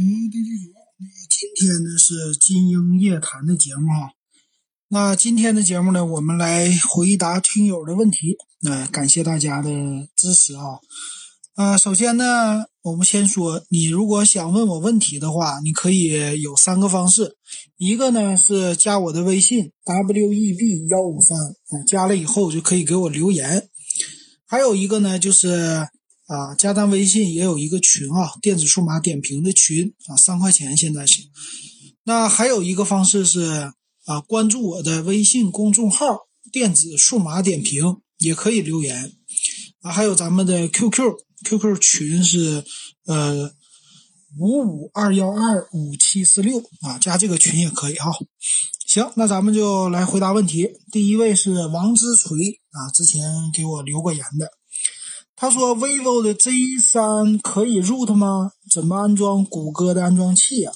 [0.00, 0.08] 大家
[0.72, 4.12] 好，那今天呢是金鹰夜谈的节目哈。
[4.88, 8.38] 那今天的节目呢，我们来回答听友的问题。
[8.62, 9.68] 那感谢大家的
[10.16, 10.62] 支持啊。
[11.54, 17.36] 啊，首先呢，我们先说，你如果想问我问题的话，你可以有三个方式。
[17.76, 21.36] 一个呢是加我的微信 w e b 幺五三，
[21.86, 23.68] 加了以后就可以给我留言。
[24.46, 25.88] 还有一个呢就是。
[26.30, 31.22] 啊，加咱微信也有一个群啊，电子数码点评的群啊，三块钱现在是。
[32.04, 33.72] 那还有一个方式是
[34.04, 36.06] 啊，关注我的微信公众号
[36.52, 39.12] “电子数码点评”也可以留言
[39.80, 39.90] 啊。
[39.90, 42.64] 还有咱们的 QQ，QQ 群是
[43.06, 43.50] 呃
[44.38, 48.12] 五五二幺二五七四六啊，加这个群也可以哈。
[48.86, 50.68] 行，那咱们就来回答问题。
[50.92, 52.38] 第一位是王之锤
[52.70, 53.20] 啊，之前
[53.52, 54.59] 给我留过言的。
[55.40, 58.52] 他说：“vivo 的 Z 三可以 root 吗？
[58.70, 60.72] 怎么安装谷歌的安装器啊？”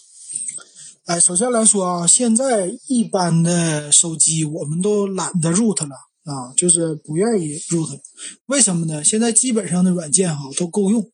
[1.04, 8.01] 哎，首先来说啊，现在一般的手机我们都懒得 root 了啊，就是不愿意 root。
[8.46, 9.04] 为什么呢？
[9.04, 11.10] 现在基本上的软件哈都够用。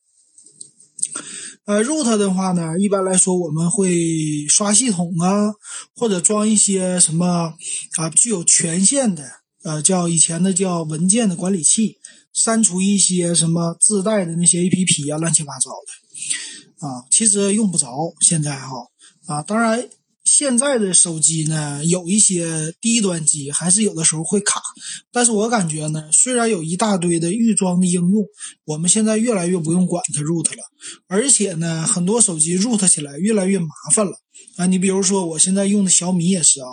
[1.65, 5.53] 呃，root 的话呢，一般来说我们会刷系统啊，
[5.97, 7.55] 或者装一些什么
[7.97, 9.29] 啊具有权限的，
[9.65, 11.97] 呃，叫以前的叫文件的管理器。
[12.33, 18.15] 删除一些什么自带的那些 A P P 啊，乱七八糟的啊，其实用不着。
[18.21, 18.87] 现在哈
[19.27, 19.89] 啊，当然
[20.25, 24.63] 现在的手机呢，有一些低端机还是有的时候会卡。
[25.11, 28.25] 但是我感觉呢，虽然有一大堆的预装的应用，
[28.65, 30.63] 我们现在越来越不用管它 root 了，
[31.09, 34.13] 而且呢，很多手机 root 起来越来越麻烦了。
[34.57, 36.69] 啊，你比如说我现在用的小米也是啊，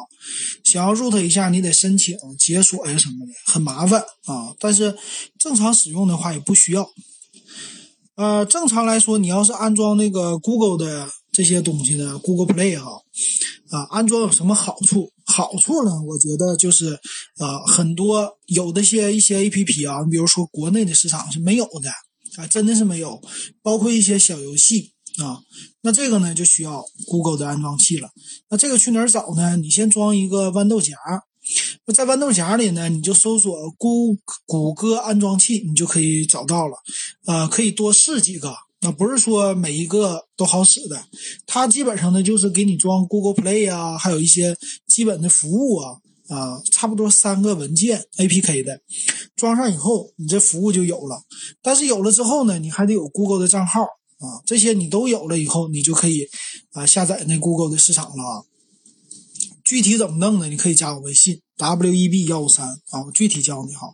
[0.64, 4.54] 想要 root 一下，你得申请解锁呀什么的，很麻烦啊。
[4.60, 4.96] 但是
[5.40, 6.90] 正常使用的话也不需要。
[8.16, 11.08] 呃，正常来说，你要是安装那个 Google 的
[11.38, 12.90] 这些东西呢，Google Play 哈，
[13.70, 15.14] 啊，安装有什么好处？
[15.24, 17.00] 好处呢，我觉得就是
[17.38, 21.92] 呃，很多有的些一些 A P P 啊，你比如说国内的市场是没有的
[22.42, 23.22] 啊，真的是没有，
[23.62, 24.94] 包括一些小游戏。
[25.20, 25.40] 啊，
[25.82, 28.10] 那这个呢就需要 Google 的安装器了。
[28.50, 29.58] 那这个去哪儿找呢？
[29.58, 30.96] 你先装一个豌豆荚，
[31.94, 36.78] 在豌豆荚里呢，你就搜索谷谷歌安装器，你就可以找到了。
[37.28, 41.06] 呃，可以多试几个，那不是说每一个都好使的。
[41.46, 44.56] 它基本上呢就是给你装 Google Play 啊，还有一些
[44.88, 45.98] 基本的服务啊，
[46.30, 48.82] 啊，差不多三个文件 APK 的，
[49.36, 51.24] 装上以后你这服务就有了。
[51.62, 53.82] 但是有了之后呢，你还得有 Google 的账号。
[54.20, 56.28] 啊，这些你都有了以后，你就可以
[56.72, 58.42] 啊下载那 Google 的市场了啊。
[59.64, 60.48] 具体怎么弄呢？
[60.48, 63.94] 你可以加我微信 w e b 幺五三啊，我具体教你哈，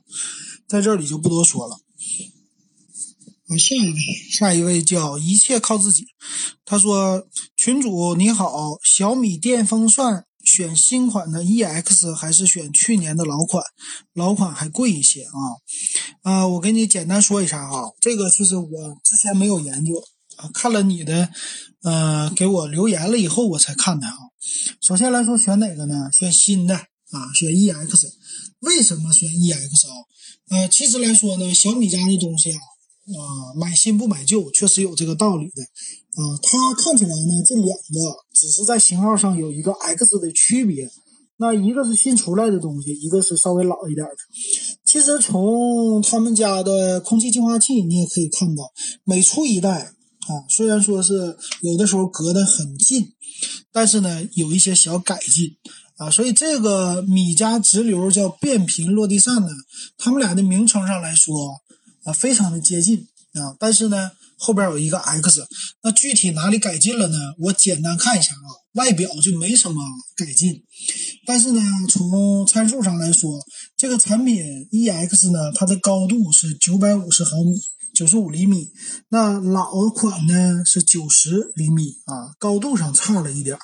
[0.65, 1.77] 在这里就不多说了。
[3.47, 3.99] 啊，下一位，
[4.31, 6.05] 下一位叫一切靠自己。
[6.65, 7.27] 他说
[7.57, 13.63] ：“群主你好，小米电风扇选新款的 EX 还是选去年的老款？
[14.13, 15.39] 老款还贵一些啊。”
[16.23, 19.93] 啊，我给你简单说一下哈，这个其实我之前没有研究。
[20.37, 21.29] 啊，看了你的，
[21.83, 24.17] 呃，给我留言了以后，我才看的啊。
[24.81, 26.09] 首先来说，选哪个呢？
[26.11, 28.07] 选新的啊，选 EX。
[28.61, 29.93] 为什么选 EX 啊？
[30.49, 32.57] 呃，其实来说呢，小米家的东西啊，
[33.05, 35.61] 啊，买新不买旧，确实有这个道理的。
[35.61, 40.89] 啊，它看起来呢，这两个只是在型号上有一个 X 的区别。
[41.37, 44.15] 那一个是新出来的东西，一个是稍微老一点的。
[44.85, 48.71] 其实从他们家的空气净化器，你也可以看到，
[49.03, 49.93] 每出一代。
[50.23, 53.11] 啊，虽然说是有的时候隔得很近，
[53.73, 55.57] 但是呢，有一些小改进
[55.97, 59.49] 啊，所以这个米家直流叫变频落地扇呢，
[59.97, 61.55] 他们俩的名称上来说
[62.05, 62.99] 啊，非常的接近
[63.33, 65.45] 啊，但是呢，后边有一个 X，
[65.83, 67.17] 那具体哪里改进了呢？
[67.39, 69.81] 我简单看一下啊，外表就没什么
[70.15, 70.63] 改进，
[71.25, 73.39] 但是呢，从参数上来说，
[73.77, 77.59] 这个产品 EX 呢，它的高度是九百五十毫米。
[77.93, 78.71] 九十五厘米，
[79.09, 83.59] 那老款呢是九十厘米啊，高度上差了一点儿。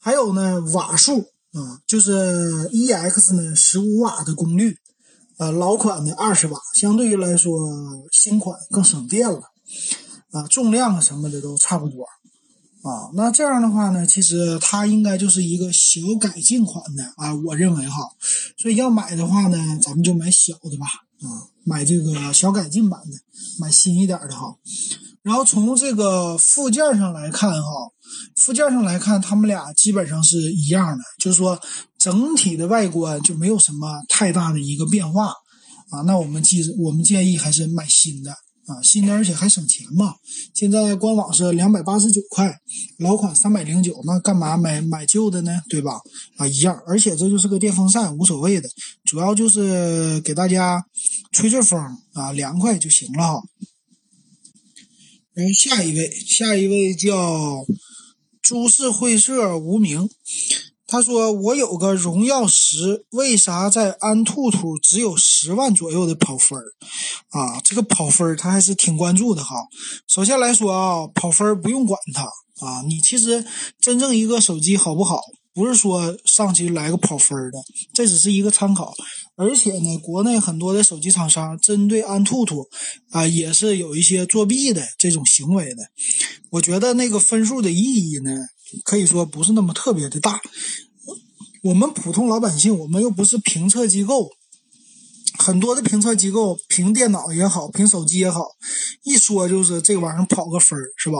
[0.00, 1.20] 还有呢，瓦数
[1.52, 4.76] 啊，就是 EX 呢十五瓦的功率，
[5.40, 7.58] 啊，老款的二十瓦，相对于来说
[8.12, 9.40] 新款更省电了
[10.32, 12.04] 啊，重量什么的都差不多
[12.82, 13.08] 啊。
[13.14, 17.96] 那这样的话呢，其实它应该就是一个小改进款的啊，我认为哈。
[18.58, 20.86] 所以要买的话呢，咱们就买小的吧。
[21.22, 23.16] 啊，买这个小改进版的，
[23.58, 24.54] 买新一点的哈。
[25.22, 27.68] 然后从这个附件上来看哈，
[28.36, 31.58] 附件上来看，他们俩基本上是一样的，就是说
[32.00, 35.26] 整体的外观就没有什么太大的一个变化
[35.90, 36.00] 啊。
[36.06, 40.14] 那我们记，我们建议还是买新的啊，新的而且还省钱嘛。
[40.54, 42.50] 现在官网是两百八十九块，
[42.98, 45.60] 老款三百零九，那干嘛买买旧的呢？
[45.68, 46.00] 对吧？
[46.38, 48.68] 啊，一样，而且这就是个电风扇，无所谓的，
[49.04, 50.82] 主要就是给大家
[51.32, 51.78] 吹吹风
[52.14, 53.42] 啊，凉快就行了哈。
[55.34, 57.64] 然后下一位，下一位叫
[58.40, 60.08] 株式会社无名。
[60.90, 66.64] 他说：“我有个荣耀十，为啥在安兔兔只有十万左右的跑分儿？
[67.28, 69.54] 啊，这个跑分儿他还是挺关注的哈。
[70.08, 72.24] 首先来说啊，跑分儿不用管它
[72.66, 72.82] 啊。
[72.88, 73.44] 你其实
[73.80, 75.20] 真正一个手机好不好，
[75.54, 77.58] 不是说上去来个跑分儿的，
[77.94, 78.92] 这只是一个参考。
[79.36, 82.66] 而且呢，国内很多的手机厂商针对安兔兔
[83.12, 85.84] 啊，也是有一些作弊的这种行为的。
[86.50, 88.32] 我觉得那个分数的意义呢？”
[88.84, 90.40] 可以说不是那么特别的大。
[91.62, 94.30] 我们普通老百姓，我们又不是评测机构，
[95.38, 98.46] 很多的评测机构评电脑也好，评手机也好，
[99.04, 101.18] 一说就是这玩意儿跑个分儿，是吧？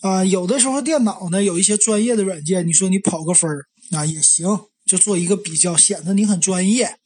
[0.00, 4.46] 啊，有的时候电脑呢有一些专业的软件，你说你跑个分儿啊也行，
[4.84, 6.96] 就做一个比较，显得你很专业，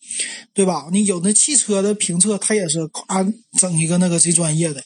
[0.55, 0.89] 对吧？
[0.91, 3.23] 你有的汽车的评测，它也是啊
[3.59, 4.83] 整一个那个贼专业的，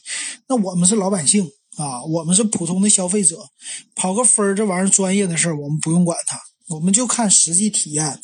[0.49, 1.49] 那我们是老百姓。
[1.79, 3.37] 啊，我们是普通的消费者，
[3.95, 6.37] 跑个分儿这玩意儿专业的事儿，我们不用管它，
[6.75, 8.19] 我们就看实际体验。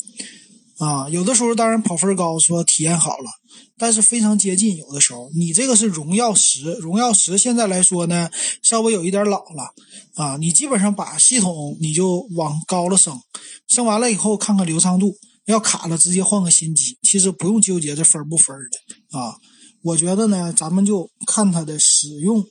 [0.78, 3.30] 啊，有的时候当然跑分高，说体验好了，
[3.78, 4.76] 但是非常接近。
[4.76, 8.30] 有的时候你这个是荣耀十，荣耀十现在来说呢，
[8.62, 9.72] 稍微有一点老了。
[10.16, 13.18] 啊，你基本上把系统你就往高了升，
[13.66, 15.16] 升完了以后看看流畅度，
[15.46, 19.18] 要卡了直接换个新机，其实不用纠结这分不分的。
[19.18, 19.34] 啊，
[19.82, 22.44] 我觉得呢，咱们就看它的使用。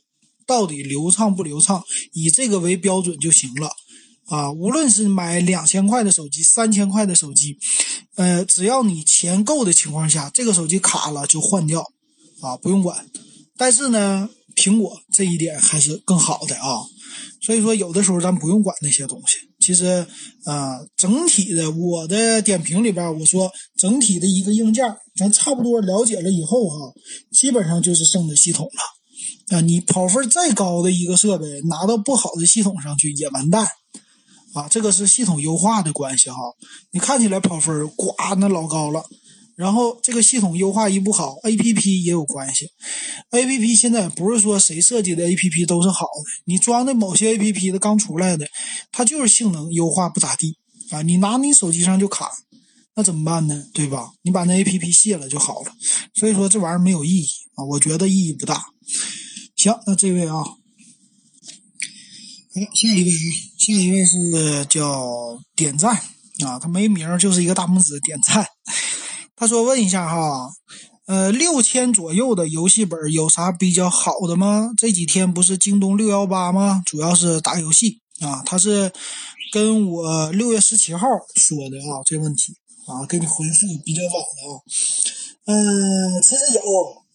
[0.46, 1.84] 到底流畅不流畅？
[2.14, 3.70] 以这个为标准就行了，
[4.28, 7.58] 啊，无论是买两千块的手机、三千块的手机，
[8.16, 11.82] 呃，只要你钱够的情况下，这个手机卡了就换掉，
[12.42, 13.06] 啊，不用管。
[13.58, 16.84] 但是呢，苹果这一点还是更好的啊，
[17.42, 19.38] 所以说有的时候咱不用管那些东西。
[19.60, 20.06] 其实，
[20.44, 26.94] 啊，整体的我的点评里边，我说整体的一个硬件，咱差不多了解了以后哈，
[27.32, 28.82] 基本上就是剩的系统了。
[29.50, 33.68] 啊，你跑分再高的一个设备拿到不好的系统上去也完蛋，
[34.54, 36.38] 啊，这个是系统优化的关系哈。
[36.92, 39.06] 你看起来跑分呱那老高了，
[39.56, 42.70] 然后这个系统优化一不好，A P P 也有关系。
[43.30, 48.48] A P P 现在不是说谁设计的 A P P 都是好的，你装的某些 A P P 的刚出来的，
[48.92, 50.58] 它就是性能优化不咋地
[50.90, 51.04] 啊。
[51.04, 52.32] 你拿你手机上就卡，
[52.96, 53.64] 那怎么办呢？
[53.74, 54.10] 对吧？
[54.24, 55.72] 你把那 A P P 卸了就好了。
[56.16, 58.66] 所以说这玩意儿没有意义啊，我觉得意义不大。
[59.66, 60.60] 行，那这位啊，好，
[62.54, 63.26] 下一位啊，
[63.58, 65.96] 下一位是叫点赞
[66.46, 68.46] 啊，他没名，就是一个大拇指点赞。
[69.36, 70.52] 他说问一下哈，
[71.08, 74.70] 呃，六千左右的游戏本有啥比较好的吗？
[74.78, 76.84] 这几天不是京东六幺八吗？
[76.86, 78.44] 主要是打游戏啊。
[78.46, 78.94] 他是
[79.52, 82.54] 跟我六月十七号说的啊，这问题
[82.86, 84.62] 啊，给你回复比较晚的啊。
[85.46, 86.62] 嗯，其实有，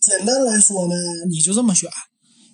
[0.01, 0.95] 简单来说呢，
[1.31, 1.89] 你就这么选。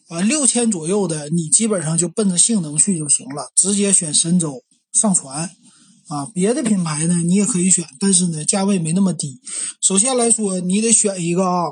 [0.09, 4.63] 啊，六千左右的，你基本上就奔着性能去就行了，直接选神舟
[4.93, 5.51] 上传。
[6.09, 9.41] 啊，别的品牌呢，你也可以选，但是呢，价位没那么低。
[9.81, 11.65] 首先来说，你得选一个啊，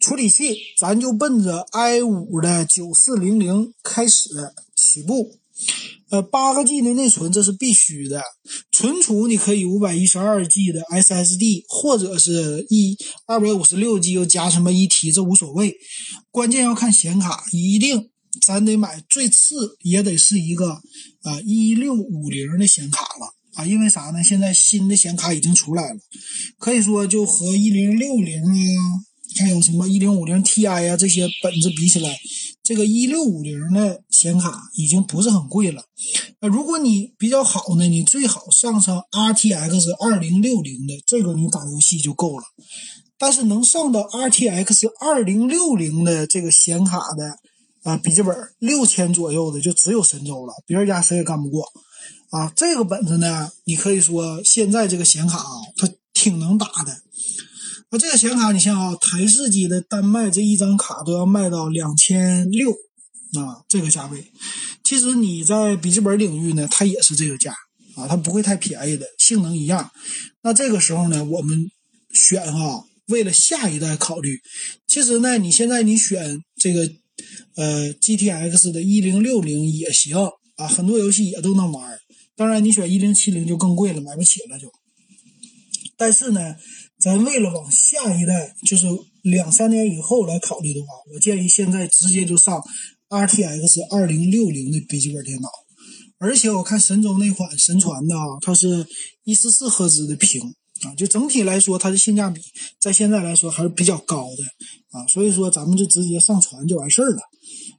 [0.00, 4.30] 处理器，咱就奔着 i 五的九四零零开始
[4.74, 5.38] 起步。
[6.10, 8.22] 呃，八个 G 的内存这是必须的，
[8.72, 15.76] 存储你可以五百一十二 G 的 SSD，或者是一二百五十六 G 又加什么一 T，这无所谓，
[16.30, 18.08] 关键要看显卡，一定
[18.40, 20.80] 咱得买最次也得是一个
[21.22, 24.24] 啊一六五零的显卡了啊，因为啥呢？
[24.24, 26.00] 现在新的显卡已经出来了，
[26.58, 29.04] 可以说就和一零六零啊。
[29.38, 30.96] 还有什么一零五零 Ti 啊？
[30.96, 32.18] 这些本子比起来，
[32.68, 35.84] 这个一六五零的显卡已经不是很贵了。
[36.38, 42.44] 那如果你比较好呢，你最好上上 RTX 二零六零的，这个你打游戏就够了。
[43.16, 47.38] 但是能上到 RTX 二零六零的这个显卡的
[47.84, 51.64] 啊，笔记本六千左右的就只有神州了，别人家谁也干不过
[52.28, 52.52] 啊。
[52.54, 56.98] 这个本子呢，你可以说现在这个显卡啊，它挺能打的。
[57.90, 64.30] 啊这个显卡，你像啊，台式机的单卖这一张卡都要卖到两千六啊，这个价位。
[64.84, 67.54] 其实你在笔记本领域呢，它也是这个价
[67.94, 69.90] 啊，它不会太便宜的，性能一样。
[70.42, 71.70] 那这个时候呢，我们
[72.12, 74.38] 选啊，为了下一代考虑。
[74.86, 76.90] 其实呢，你现在你选这个
[77.54, 80.14] 呃 GTX 的一零六零也行
[80.56, 81.98] 啊，很多游戏也都能玩。
[82.36, 84.70] 当然，你选一零七零就更贵了，买不起了就。
[85.96, 86.54] 但是呢。
[87.00, 88.86] 咱为了往下一代，就是
[89.22, 92.60] 两三年以后来考虑的话，我建议现在直接就上
[93.08, 95.48] RTX 二零六零的笔记本电脑。
[96.18, 98.84] 而且我看神州那款神传的啊，它是
[99.22, 100.42] 一四四赫兹的屏
[100.82, 102.40] 啊，就整体来说它的性价比
[102.80, 107.20] 在现在来说还是比较高的啊，所以说咱们就直接上传就完事儿了。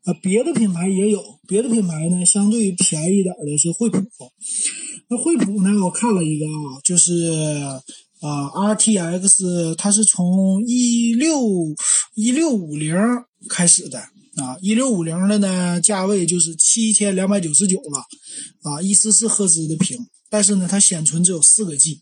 [0.05, 3.99] 啊，别的品牌也有，别的品牌呢相对便宜一点的是惠普。
[5.09, 7.61] 那惠普呢，我看了一个啊，就是
[8.21, 11.41] 啊 RTX，它是从一六
[12.15, 12.95] 一六五零
[13.49, 13.99] 开始的。
[14.35, 17.99] 啊，一六五零的呢，价位就是七千两百九十九了，
[18.61, 19.97] 啊，一四四赫兹的屏，
[20.29, 21.99] 但是呢，它显存只有四个 G，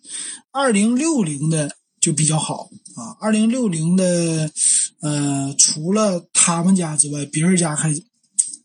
[0.52, 4.52] 二零六零的就比较好啊，二零六零的，
[5.02, 7.92] 呃，除了他们家之外，别人家还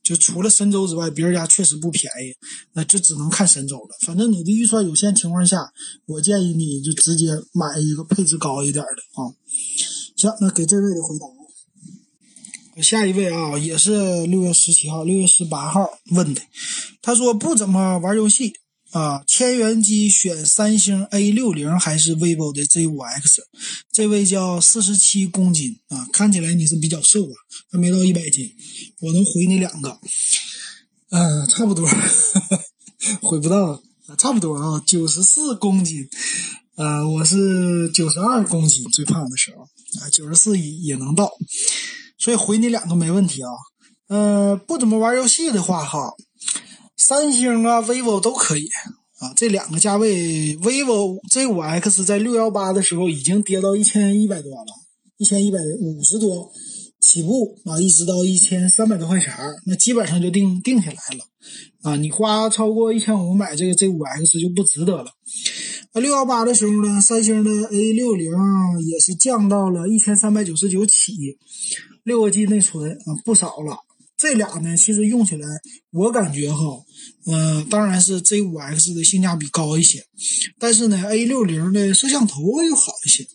[0.02, 2.34] 就除了神州之外，别人家确实不便宜，
[2.72, 3.96] 那就只能看神州了。
[4.00, 5.72] 反正你的预算有限情况下，
[6.06, 9.30] 我建议你就直接买一个配置高一点的啊。
[10.16, 11.26] 行，那给这位的回答。
[12.82, 16.40] 下一位啊，也是六月十七号、六月十八号问的。
[17.02, 18.54] 他说不怎么玩游戏
[18.92, 23.42] 啊，千元机选三星 A 六零还是 vivo 的 Z 五 X？
[23.90, 27.34] 这位叫四十七公斤啊，看起来你是比较瘦啊，
[27.70, 28.54] 还没到一百斤。
[29.00, 29.98] 我能回你两个，
[31.10, 31.88] 嗯，差不多，
[33.22, 33.82] 回不到，
[34.18, 36.06] 差不多啊，九十四公斤。
[36.76, 39.62] 呃，我是九十二公斤最胖的时候
[40.02, 41.30] 啊，九十四也也能到。
[42.18, 43.50] 所以回你两个没问题啊，
[44.08, 46.12] 呃，不怎么玩游戏的话哈，
[47.04, 48.68] 三星啊、vivo 都可以
[49.18, 49.32] 啊。
[49.34, 54.66] 这两个价位，vivo Z 五 X 在六幺八的时候已经跌到一千一百多了，
[55.18, 56.52] 一千一百五十多
[57.00, 59.34] 起步啊，一直到一千三百多块钱
[59.66, 61.24] 那基本上就定定下来了
[61.82, 61.96] 啊。
[61.96, 65.06] 你花超过一千五买这个 Z 五 X 就不值得了。
[65.94, 68.30] 那六幺八的时候呢，三星的 A 六零
[68.88, 71.36] 也是降到了一千三百九十九起。
[72.04, 73.76] 六个 G 内存啊，不少了。
[74.22, 75.48] 这俩呢，其实用起来，
[75.90, 76.62] 我感觉哈，
[77.26, 80.06] 嗯，当然是 Z 五 X 的性价比高一些，
[80.60, 83.26] 但是呢，A 六零的摄像头又好一些，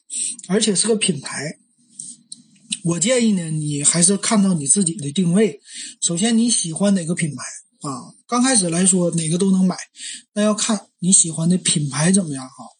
[0.48, 1.58] 而且是个品牌。
[2.86, 5.60] 我建议呢，你还是看到你自己的定位。
[6.02, 7.44] 首先，你喜欢哪个品牌
[7.82, 8.16] 啊？
[8.26, 9.76] 刚开始来说，哪个都能买，
[10.36, 12.77] 那要看你喜欢的品牌怎么样哈。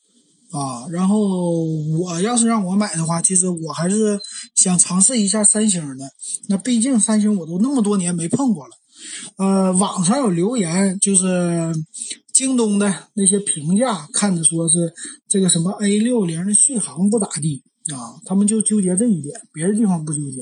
[0.52, 1.64] 啊，然后
[2.00, 4.20] 我要是让我买的话，其实我还是
[4.56, 6.06] 想尝试一下三星的。
[6.48, 8.72] 那毕竟三星我都那么多年没碰过了。
[9.38, 11.74] 呃，网上有留言，就是
[12.34, 14.94] 京东的那些评价，看着说是
[15.28, 17.62] 这个什么 A 六零的续航不咋地
[17.94, 20.42] 啊，他们就纠结这一点，别的地方不纠结。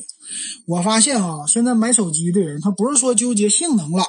[0.68, 4.04] 我发现啊，现在买手机的人，他不是说纠结性能了。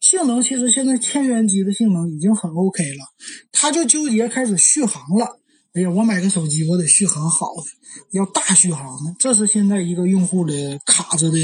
[0.00, 3.04] 性能其实现在千元机的性能已经很 OK 了，
[3.52, 5.38] 他就纠结开始续航了。
[5.72, 11.38] 哎呀，我买个手机，我得续航好的，要大续航的，这是现在一个用户的卡着的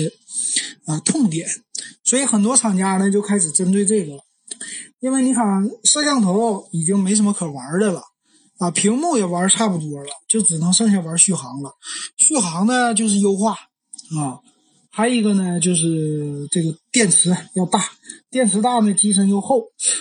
[0.87, 1.49] 啊痛点。
[2.02, 4.18] 所以很多厂家呢就开始针对这个，
[4.99, 5.45] 因为你看
[5.85, 8.02] 摄像头已经没什么可玩的了
[8.59, 11.71] 啊，屏幕也玩差不多了，就只能剩下玩续航了。
[12.16, 14.40] 续航呢就是优化啊。
[14.96, 17.84] 还有一个呢，就是这个电池要大，
[18.30, 19.58] 电池大呢，机身又厚；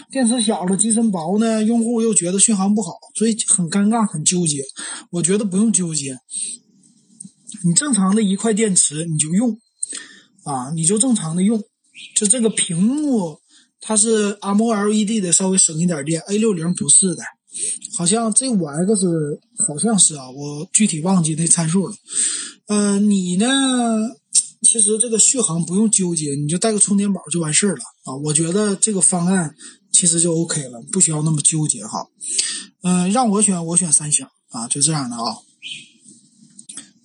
[0.09, 4.63] 电池小了，机身薄呢，用户又觉得续航不好，所以很尴尬，很纠结。
[5.09, 6.17] 我觉得不用纠结，
[7.65, 9.59] 你正常的一块电池你就用，
[10.45, 11.61] 啊，你就正常的用。
[12.15, 13.37] 就这个屏幕，
[13.81, 16.21] 它是 AMOLED 的，稍微省一点电。
[16.21, 17.23] A 六零不是的，
[17.97, 19.05] 好像 Z 五 X
[19.67, 21.95] 好像是啊，我具体忘记那参数了。
[22.67, 23.45] 嗯，你呢？
[24.65, 28.15] 其实这个续航不用纠结，你就带个充电宝就完事儿了啊！
[28.25, 29.55] 我觉得这个方案
[29.91, 32.07] 其实就 OK 了，不需要那么纠结哈。
[32.81, 35.37] 嗯，让我选，我选三星啊，就这样的啊。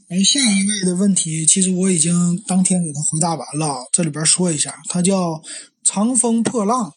[0.09, 5.43] 哎，下一位的问题，其实我已经当天给他回答完了，这里边说一下，他叫。
[5.83, 6.93] 长风破浪，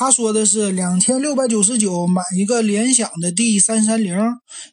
[0.00, 4.16] 他说的是两千六百九十九买一个联想的 D 三三零，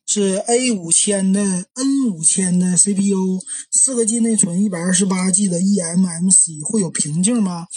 [0.06, 3.38] 是 A 五千的 N 五千的 CPU，
[3.70, 7.68] 四个 G 内存，一百二十八 G 的 eMMC 会有瓶颈吗？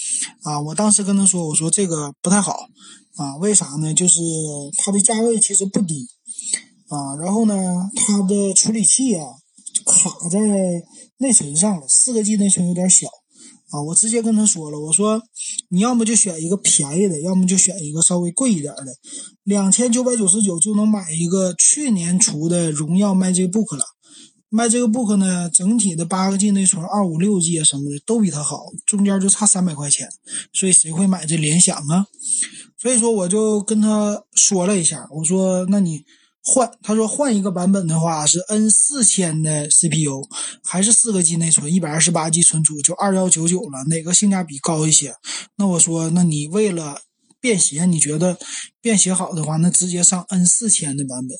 [0.45, 2.69] 啊，我当时跟他说，我说这个不太好
[3.17, 3.93] 啊，为啥呢？
[3.93, 4.21] 就是
[4.79, 6.07] 它的价位其实不低
[6.87, 9.27] 啊，然后呢，它的处理器啊
[9.85, 10.39] 卡在
[11.17, 13.09] 内存上了，四个 G 内存有点小。
[13.71, 15.23] 啊，我直接跟他说了，我说
[15.69, 18.87] 你要么就选一个便宜的，要么就选一个稍微贵一点的，
[19.45, 23.85] 两千九百九十九就能买一个去年出的荣耀 MagicBook 了。
[24.51, 30.09] MagicBook 呢，整体的八个 G 内存、二五六 G 啊什么的都比它好，中间就差三百块钱，
[30.53, 32.07] 所以谁会买这联想啊？
[32.77, 36.03] 所以说我就跟他说了一下，我说那你
[36.43, 40.27] 换，他说换一个版本的话是 N 四千的 CPU，
[40.65, 45.15] 还是四个 G 内存，一百二十八 G 存储，就二幺九九了，哪个性价比高一些？
[45.57, 47.03] 那我说，那你为了
[47.41, 48.39] 便携，你觉得
[48.81, 51.37] 便携好的话，那直接上 N 四千的版本。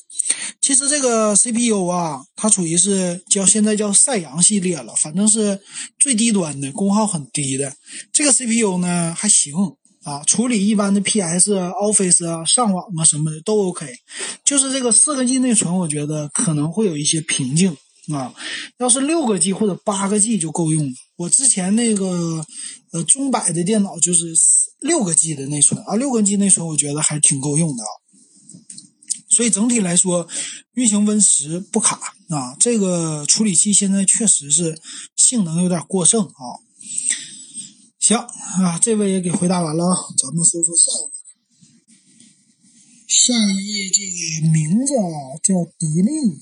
[0.61, 5.59] 其实这个 CPU 啊，它属于是叫现在叫赛扬系列了，反正是
[5.97, 7.73] 最低端的，功耗很低的。
[8.13, 9.55] 这个 CPU 呢还行
[10.03, 13.87] 啊，处理一般的 PS、Office 啊、上网啊什么的都 OK。
[14.43, 17.75] 就是这个四个 G 内存，我觉得可能会有一些瓶颈
[18.11, 18.33] 啊。
[18.79, 20.93] 要是六个 G 或者八个 G 就够用了。
[21.17, 22.43] 我之前那个
[22.91, 24.33] 呃中百的电脑就是
[24.79, 27.89] 六个 G 的内存啊，六个 G 内存我觉得还挺够用的啊。
[29.29, 30.27] 所以整体来说，
[30.73, 31.97] 运行 Win 十不卡
[32.29, 32.55] 啊。
[32.59, 34.81] 这个处理器现在确实是
[35.15, 36.43] 性能有点过剩啊。
[38.01, 41.11] 行啊，这位也给回答完了啊，咱们说说下一位。
[43.07, 46.41] 下一位这个名字啊叫迪丽，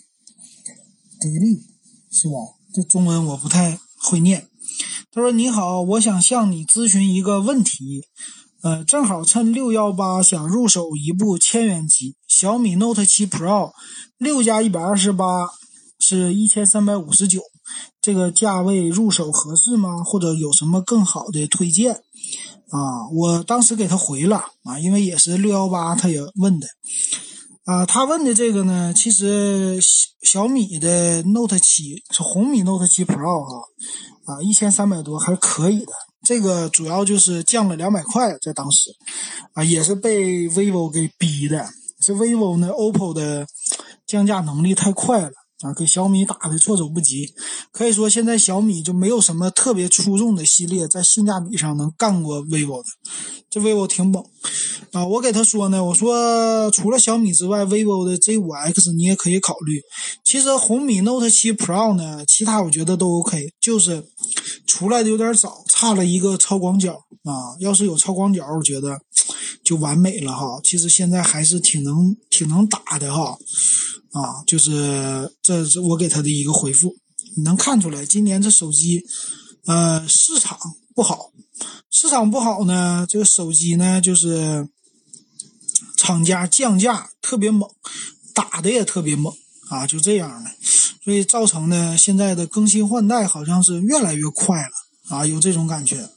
[1.19, 1.65] 迪丽
[2.09, 2.35] 是吧？
[2.73, 4.47] 这中文我不太会念。
[5.11, 8.05] 他说：“你好，我想向你咨询一个问题。”
[8.63, 13.73] 呃，正好趁六幺八想入手一部千元机，小米 Note 7 Pro，
[14.17, 15.49] 六加一百二十八
[15.99, 17.41] 是一千三百五十九，
[18.09, 20.03] 这个价位入手合适吗？
[20.03, 21.93] 或者有什么更好的推荐？
[22.71, 26.67] 啊，我当时给他回了啊，因为也是六幺八，他也问的。
[27.65, 29.79] 啊，他问的这个呢，其实
[30.23, 33.61] 小米的 Note 7是红米 Note 7 Pro 哈，
[34.25, 35.93] 啊，一千三百多还是可以的。
[36.23, 38.89] 这个主要就是降了两百块，在当时，
[39.53, 41.69] 啊，也是被 vivo 给逼的。
[42.01, 43.45] 这 vivo 呢，OPPO 的
[44.07, 47.33] 降价能力太快了啊，给小米打的措手不及。
[47.71, 52.87] 可以说，现在小米就没有什么特别出众的系列，在性价比上能干过 vivo 的。
[53.49, 54.23] 这 vivo 挺猛
[54.91, 55.03] 啊！
[55.05, 59.81] 我给他说呢，我说除了小米之外，vivo 的 Z5X 你也可以考虑。
[60.23, 64.05] 其实红米 Note 7 Pro 呢，其他我觉得都 OK，就是
[64.67, 67.57] 出来的有点早，差了一个超广角啊。
[67.59, 68.99] 要是有超广角，我觉得
[69.63, 70.59] 就完美了哈。
[70.63, 73.35] 其实现在还是挺能挺能打的哈
[74.11, 76.95] 啊，就是这是我给他的一个回复。
[77.35, 79.05] 你能看出来，今年这手机
[79.65, 80.57] 呃市场
[80.95, 81.31] 不好。
[81.91, 84.67] 市场不好呢，这个手机呢，就是
[85.97, 87.69] 厂家降价特别猛，
[88.33, 89.33] 打的也特别猛
[89.69, 90.51] 啊，就这样的，
[91.03, 96.09] 所以造成呢，现在的更新换代好像是越来越快了啊，有这种感觉。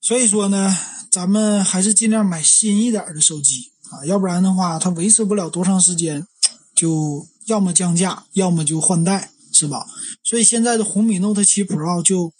[0.00, 0.76] 所以说呢，
[1.10, 6.26] 咱们还是尽量买新一点的手机啊，要不然的话，它维持不了多长时间，
[6.74, 9.86] 就要么降价，要么就换代，是吧？
[10.22, 12.32] 所以现在的红米 Note 7 Pro 就。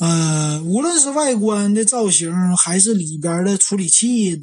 [0.00, 4.38] 呃，无论是外观的造型，还是里边的处理器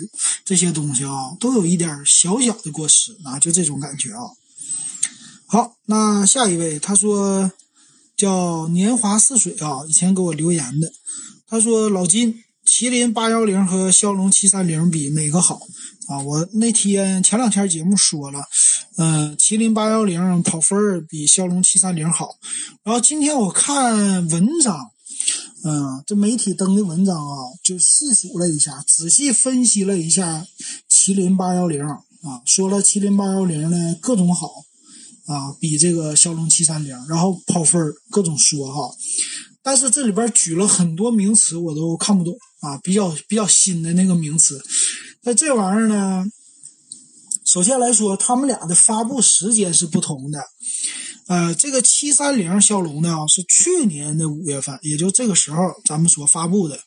[0.46, 4.22] 这些东西啊，都有一点小小的过时啊，就这种感觉啊。
[5.46, 7.52] 好，那下一位，他说
[8.16, 10.94] 叫年华似水啊，以前给我留言的，
[11.46, 15.60] 他说老金，麒麟八幺零和骁龙七三零比哪个好
[16.12, 16.20] 啊？
[16.20, 18.44] 我那天前两天节目说了，
[18.98, 22.36] 嗯，麒麟八幺零跑分比骁龙七三零好，
[22.84, 24.92] 然后今天我看文章。
[25.64, 30.44] 嗯，这媒体登的文章啊，就细数了一下，仔细分析了一下
[30.90, 34.48] 麒麟八幺零啊，说了麒麟八幺零呢各种好
[35.28, 38.96] 啊，比这个骁龙七三零，然后跑分各种说哈，
[39.64, 44.64] 但是这里边举了很多名词我都看不懂啊，比较比较新的那个名词，
[45.24, 46.26] 那这玩意儿呢，
[47.46, 50.44] 首先来说，他们俩的发布时间是不同的。
[51.28, 56.78] 呃，这个七三零骁龙呢，是去年的五月份，也就这个时候咱们所发布的。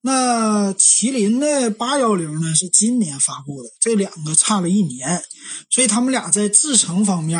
[0.00, 5.22] 那麒麟的八幺零呢，是今年发布的，这两个差了一年，
[5.68, 7.38] 所以他们俩在制程方面，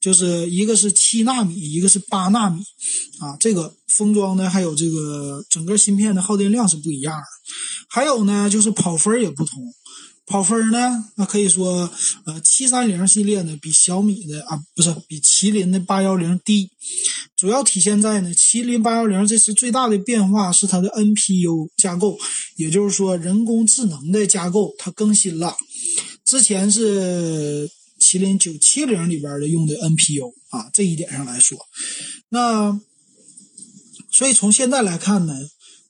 [0.00, 2.60] 就是一个是七纳米，一个是八纳米，
[3.20, 7.24] 啊，这个封装的还有这个整个芯片的耗电量是不一样的，
[7.88, 9.62] 还有呢，就是跑分也不同。
[10.28, 11.04] 跑分呢？
[11.14, 11.88] 那可以说，
[12.24, 16.68] 呃，七三零系列呢比小米的啊，不是比麒麟的八幺零低，
[17.36, 22.18] 主要体现在呢，麒麟八幺零这次最大的变化是它的 NPU 架构，
[22.56, 25.54] 也就是说人工智能的架构它更新了，
[26.24, 31.58] 之前是麒麟九七零里边的用的 NPU 啊，这一点上来说，
[32.28, 32.80] 那
[34.10, 35.34] 所以从现在来看呢。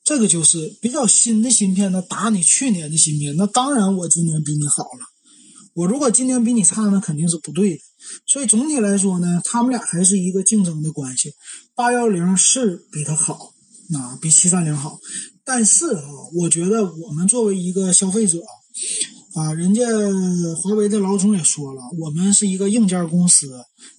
[0.09, 5.01] 这个就是比较新的芯片，那打你去年的芯片，那当然我今年比你好了。
[5.75, 7.81] 我如果今年比你差，那肯定是不对的。
[8.25, 11.35] 所以总体来说呢，他们俩还是一个竞争的关系。
[11.75, 13.53] 八幺零是比它好，
[13.95, 14.97] 啊，比七三零好。
[15.45, 16.05] 但是啊，
[16.37, 18.39] 我觉得我们作为一个消费者，
[19.37, 19.85] 啊人家
[20.57, 23.53] 华为的老总也说了，我们是一个硬件公司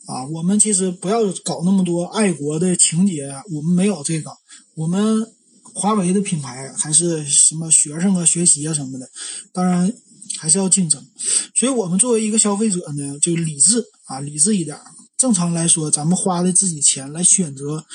[0.08, 4.32] 啊，我们其实不要搞那么多爱国的情节，我们没有这个，
[4.73, 5.32] 我们
[5.76, 9.08] 华为的品牌还是什么学生啊、学习啊什么的，
[9.54, 9.93] 当然
[10.39, 11.06] 还是要竞争，
[11.54, 14.76] 所以我们作为一个消费者呢，就理智啊，理智一点。
[15.19, 17.86] 正常来说，咱们花的自己钱来选择，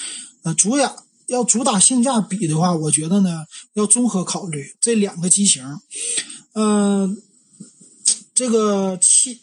[0.45, 0.95] 呃，主打
[1.27, 3.41] 要主打性价比的话，我觉得呢，
[3.75, 5.65] 要综合考虑这两个机型，
[6.53, 7.21] 嗯。
[8.35, 9.39] 这个麒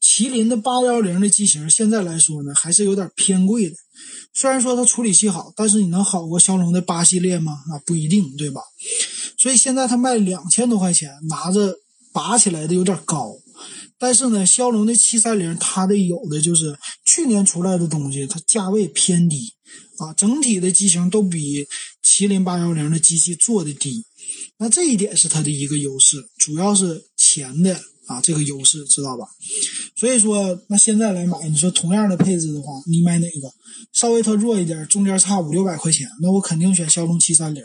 [0.00, 3.76] 麒麟的八幺零的机型，现在来说呢，还是有点偏贵的。
[4.32, 7.52] 虽然说它处理器好，但是你能好过骁龙的八系列吗？
[7.52, 8.60] 啊，不一定，对吧？
[9.38, 11.78] 所以现在它卖两千多块钱，拿着
[12.12, 13.36] 拔起来的有点高。
[13.98, 19.54] 但是呢，骁龙的七三零，它的有的就是去年出来的东西，它价位偏低
[19.98, 21.66] 啊，整体的机型都比
[22.02, 24.04] 麒麟八幺零的机器做的低。
[24.58, 27.80] 那这一点是它的一个优势，主要是钱的。
[28.06, 29.26] 啊，这个优势知道吧？
[29.96, 33.52] 所以说，那现在来买，你说同样的配置的话，你买哪个？
[33.92, 37.62] 稍微它弱一点，中间差五六百块钱，那我肯定选骁龙七三零，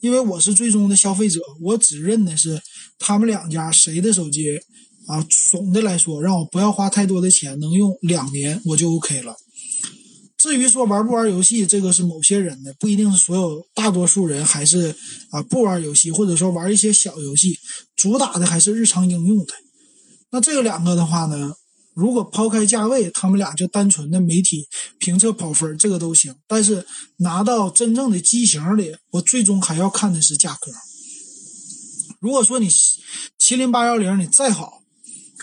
[0.00, 2.60] 因为我是最终的消费者，我只认的是
[2.98, 4.58] 他们两家谁的手机
[5.06, 5.26] 啊。
[5.50, 9.34] 总的来说，让我不要花太多的钱，能用两年我就 OK 了。
[10.36, 14.94] 至于说玩不玩游戏，这个是某些人的，不一定是所有大多数人还是
[15.30, 17.56] 啊不玩游戏，或者说玩一些小游戏，
[17.94, 19.54] 主打的还是日常应用的。
[20.32, 21.52] 那这个两个的话呢，
[21.94, 24.66] 如果抛开价位，他们俩就单纯的媒体
[24.98, 26.34] 评测跑分，这个都行。
[26.48, 26.86] 但是
[27.18, 30.72] 拿到真正的机型里，我最终还要看的是价格。
[32.18, 32.68] 如果说你
[33.38, 34.80] 麒麟八幺零你再好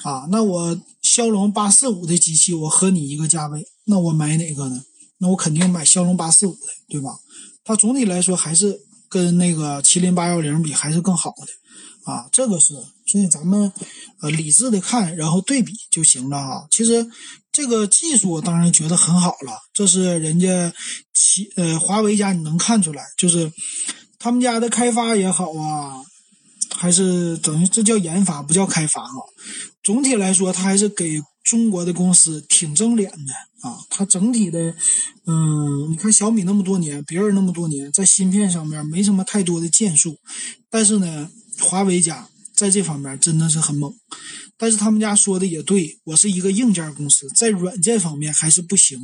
[0.04, 4.82] 啊，那我骁龙八四五的机器，我和你一个价位，那我买哪个呢？
[5.20, 7.20] 那我肯定买骁龙八四五的，对吧？
[7.64, 11.48] 它总体来说还是跟那个麒麟八幺零比还是更好的，
[12.10, 12.74] 啊，这个是，
[13.06, 13.72] 所以咱们
[14.22, 16.68] 呃理智的看，然后对比就行了哈。
[16.72, 17.08] 其实
[17.52, 20.74] 这个技术我当然觉得很好了，这是人家
[21.14, 23.52] 其呃华为家你能看出来，就是
[24.18, 26.02] 他们家的开发也好啊，
[26.76, 29.10] 还是等于这叫研发不叫开发啊。
[29.84, 31.22] 总体来说，它还是给。
[31.42, 34.76] 中国的公司挺争脸的啊，它整体的，
[35.26, 40.20] 嗯，你看小米那么多年，别人那么多年，在芯片上面没什么太多的建树，
[40.70, 43.94] 但是呢，华为家在这方面真的是很猛。
[44.58, 49.00] 但是他们家说的也对，我是一个硬件公司，在软件方面还是不行。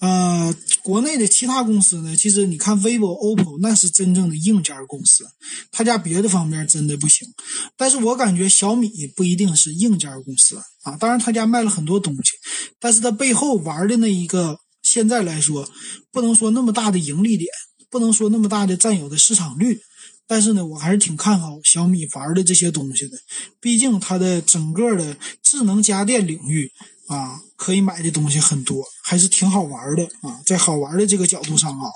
[0.00, 5.24] 呃，国内的其他公司呢，其实你看 vivo、oppo，那是真正的硬件公司，
[5.70, 7.28] 他家别的方面真的不行。
[7.76, 12.32] 但是我感觉小米不一定是硬件公司啊，当然他家卖了很多东西，
[12.80, 15.70] 但是他背后玩的那一个，现在来说
[16.10, 17.48] 不能说那么大的盈利点，
[17.88, 19.78] 不能说那么大的占有的市场率。
[20.26, 23.18] 但是呢，我还是挺看好小米玩的这些东西的，
[23.60, 26.72] 毕竟它的整个的智能家电领域
[27.08, 30.40] 啊，可以买的东西很多，还是挺好玩的啊。
[30.46, 31.90] 在好玩的这个角度上啊，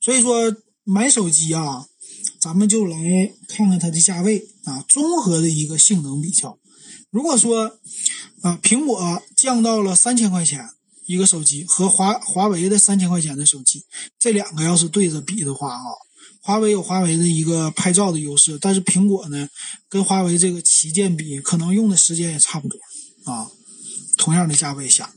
[0.00, 1.84] 所以说买手机啊，
[2.40, 2.96] 咱们就来
[3.46, 6.58] 看看它的价位啊，综合的一个性能比较。
[7.10, 7.78] 如果说
[8.40, 10.66] 啊，苹果降到了三千块钱
[11.04, 13.84] 一个手机，和华华为的三千块钱的手机，
[14.18, 15.84] 这两个要是对着比的话啊。
[16.48, 19.46] 华为有华为的一个拍照的优势，但是苹果呢，
[19.86, 22.78] 跟华为这个旗舰比，可能用的时间也差不多
[23.30, 23.48] 啊。
[24.16, 25.12] 同样的价位下，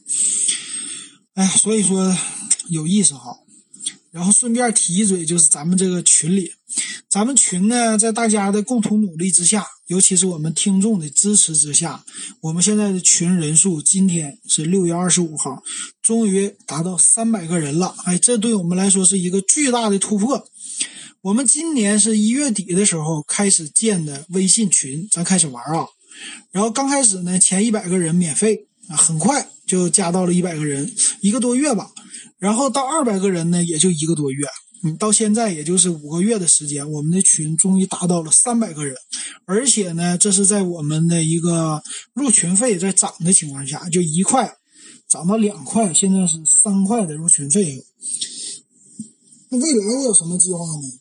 [1.35, 2.13] 哎，所以说
[2.67, 3.37] 有意思哈。
[4.11, 6.51] 然后顺便提一嘴，就是咱们这个群里，
[7.09, 12.03] 咱们群呢，在大家的共同努力之下，尤其是我们听众的支持之下，
[12.41, 15.63] 我们现在的群人数今天是六月二十五号，
[16.01, 17.95] 终于达到三百个人了。
[18.03, 20.45] 哎，这对我们来说是一个巨大的突破。
[21.21, 25.85] 我们今年是一月底的时候开始建的微信群，咱开始玩啊。
[26.51, 31.91] 然后刚开始呢，前一百个人免费啊，很快就加到了一百个人，一个多月吧。
[32.39, 34.47] 然后到二百个人呢，也就一个多月。
[34.83, 38.95] 嗯，到现在也就是五个月的时间，我们的群终于达到了三百个人。
[39.45, 41.83] 而且呢，这是在我们的一个
[42.15, 44.55] 入群费在涨的情况下，就一块
[45.07, 47.83] 涨到两块，现在是三块的入群费用。
[49.49, 51.00] 那未来我有什么计划呢？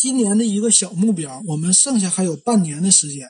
[0.00, 3.26] 今年的一个小目标，我们剩下还有半年的时间，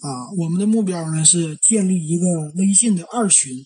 [0.00, 3.64] 啊，我们的目标呢是建立一个微信的二群，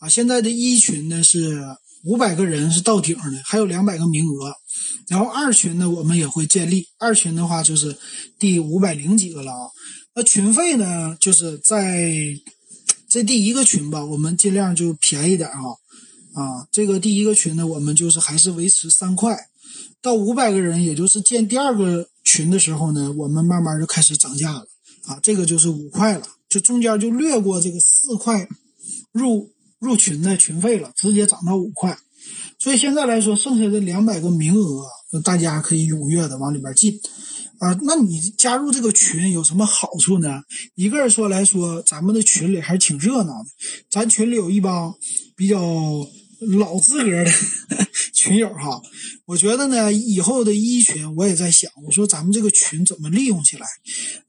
[0.00, 1.62] 啊，现在的一群呢是
[2.04, 4.52] 五百个人是到顶的，还有两百个名额，
[5.06, 7.96] 然后二群呢我们也会建立，二群的话就是
[8.36, 9.70] 第五百零几个了啊，
[10.16, 12.12] 那群费呢就是在
[13.08, 15.62] 这第一个群吧，我们尽量就便宜点啊，
[16.34, 19.38] 啊，这个第一个群呢我们就是还是维持三块。
[20.00, 24.66] 到五百个人，也就是建第二个群的时候呢，我们慢慢就开始涨价了
[25.06, 28.48] 啊，这个就是五块了，就中间就略过这个四块
[29.12, 31.98] 入入群的群费了，直接涨到五块。
[32.58, 34.86] 所以现在来说，剩下的两百个名额，
[35.24, 37.00] 大家可以踊跃的往里边进。
[37.58, 40.42] 啊，那你加入这个群有什么好处呢？
[40.74, 43.46] 一个人说来说，咱们的群里还是挺热闹的。
[43.88, 44.92] 咱群里有一帮
[45.36, 45.60] 比较
[46.58, 47.30] 老资格的
[48.12, 48.80] 群友哈。
[49.26, 53.66] 我觉得呢，以后的一群我也在想，我说咱们这个群怎么利用起来？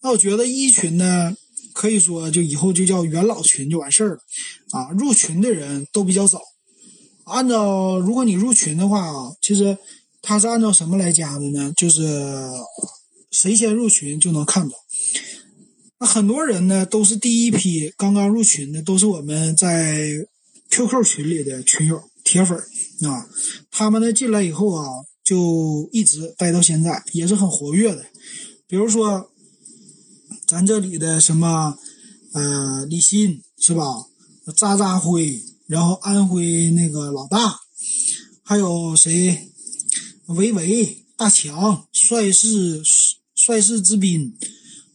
[0.01, 1.35] 那我觉得一群呢，
[1.73, 4.19] 可以说就以后就叫元老群就完事儿了。
[4.71, 6.41] 啊，入群的人都比较早。
[7.25, 9.77] 按照如果你入群的话啊，其实
[10.21, 11.73] 他是按照什么来加的呢？
[11.75, 12.01] 就是。
[13.31, 14.75] 谁先入群就能看到。
[15.99, 20.07] 那很多人呢都是第一批刚刚入群的，都是我们在
[20.73, 22.57] QQ 群里的群友铁粉
[23.07, 23.29] 啊。
[23.69, 24.87] 他们呢进来以后啊，
[25.23, 28.03] 就一直待到现在，也是很活跃的。
[28.67, 29.29] 比如说，
[30.47, 31.77] 咱这里的什么
[32.33, 33.83] 呃李欣是吧？
[34.57, 37.59] 渣渣辉，然后安徽那个老大，
[38.41, 39.51] 还有谁？
[40.25, 42.81] 维维、大强、帅士。
[43.35, 44.37] 帅士之滨，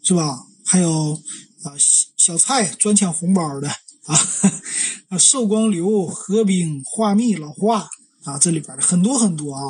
[0.02, 0.46] 是吧？
[0.64, 1.20] 还有
[1.64, 1.74] 啊，
[2.16, 3.68] 小蔡专抢红包的
[4.08, 4.18] 啊，
[5.10, 7.88] 啊， 寿光流、何冰、画密、老华
[8.24, 9.62] 啊，这里边的很多很多啊，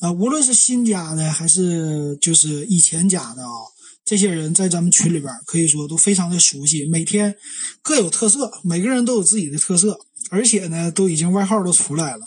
[0.00, 3.50] 啊，无论是新加的还是就是以前加的啊，
[4.04, 7.34] 这些人在咱们群里边可以说都非常的熟悉，每天
[7.82, 9.98] 各有特色，每个人都有自己的特色，
[10.30, 12.20] 而且呢，都已经外号都出来了。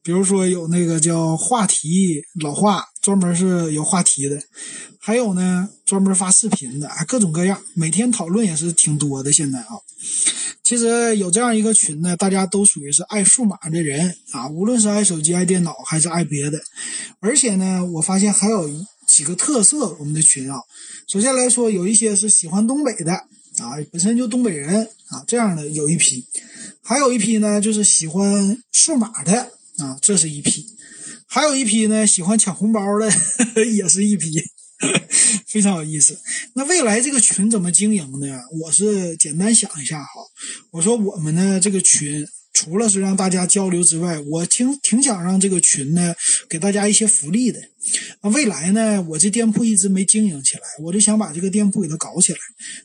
[0.00, 4.38] 比如说有那个叫话题老话，专门是有话题的；
[5.00, 9.30] 还有呢，专门发视频的，各种各样，每天讨论也是挺多的。
[9.32, 9.74] 现在啊，
[10.62, 16.60] 其实有这样一个群呢，大家都属于是爱数码的人啊，无论是爱手机、爱电脑还是爱别的。
[17.20, 18.68] 而且呢，我发现还有
[19.06, 20.60] 几个特色，我们的群啊，
[21.06, 26.22] 首先来说，有一些是喜欢东北的啊，本身就东北人啊，这样的有一批；
[26.82, 29.52] 还有一批呢，就是喜欢数码的。
[29.78, 30.66] 啊，这是一批，
[31.28, 33.08] 还有一批呢，喜欢抢红包的
[33.64, 34.42] 也是一批，
[35.46, 36.18] 非常有意思。
[36.54, 38.38] 那未来这个群怎么经营呢？
[38.62, 40.06] 我是简单想一下哈，
[40.72, 42.26] 我说我们呢这个群。
[42.54, 46.12] 除了是让大家交流之外，我挺挺想让这个群呢
[46.48, 47.60] 给大家一些福利的。
[48.20, 52.38] 那未来呢，我这店铺一直没经营起来，我就想把这个店铺给它搞起来。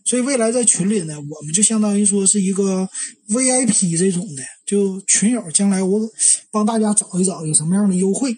[0.05, 2.87] 所以未来在群里呢，我们就相当于说是一个
[3.29, 5.99] VIP 这种的，就群友将来我
[6.51, 8.37] 帮大家找一找有什么样的优惠。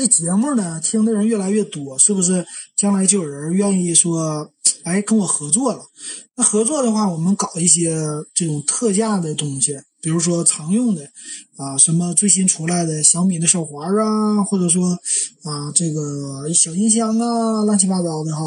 [0.00, 2.46] 这节目呢听的人越来越多，是不是？
[2.74, 4.50] 将来就有人愿意说，
[4.82, 5.82] 哎，跟我合作了。
[6.36, 7.94] 那合作的话，我们搞一些
[8.32, 9.78] 这种特价的东西。
[10.00, 11.02] 比如说常用的
[11.58, 14.88] 啊，什么最新出来的小米的手环啊，或者说
[15.42, 18.40] 啊这个小音箱啊，乱七八糟的哈，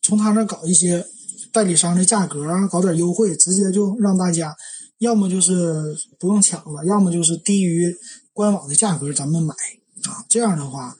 [0.00, 1.04] 从他那搞一些
[1.52, 4.54] 代理商的价格啊，搞点优惠，直接就让大家
[4.98, 7.92] 要么就是不用抢了，要么就是低于
[8.32, 9.52] 官网的价格咱们买
[10.08, 10.96] 啊，这样的话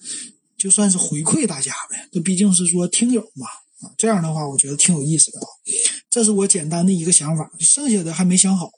[0.56, 3.46] 就算是回馈大家呗，这毕竟是说听友嘛
[3.80, 5.46] 啊，这样的话我觉得挺有意思的啊。
[6.10, 8.68] 这是我简单的一个想法，剩下的还没想好。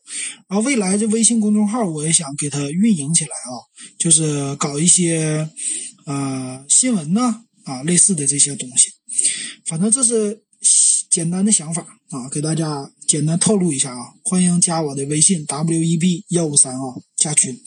[0.48, 3.52] 然后未来这微信公众号我也想给它运营起来啊，
[3.98, 5.48] 就是搞一些
[6.06, 8.90] 呃新闻呢啊类似的这些东西。
[9.64, 10.44] 反正这是
[11.10, 14.12] 简单的想法啊，给大家简单透露一下啊。
[14.22, 17.58] 欢迎加我的微信 w e b 幺五三啊，加群。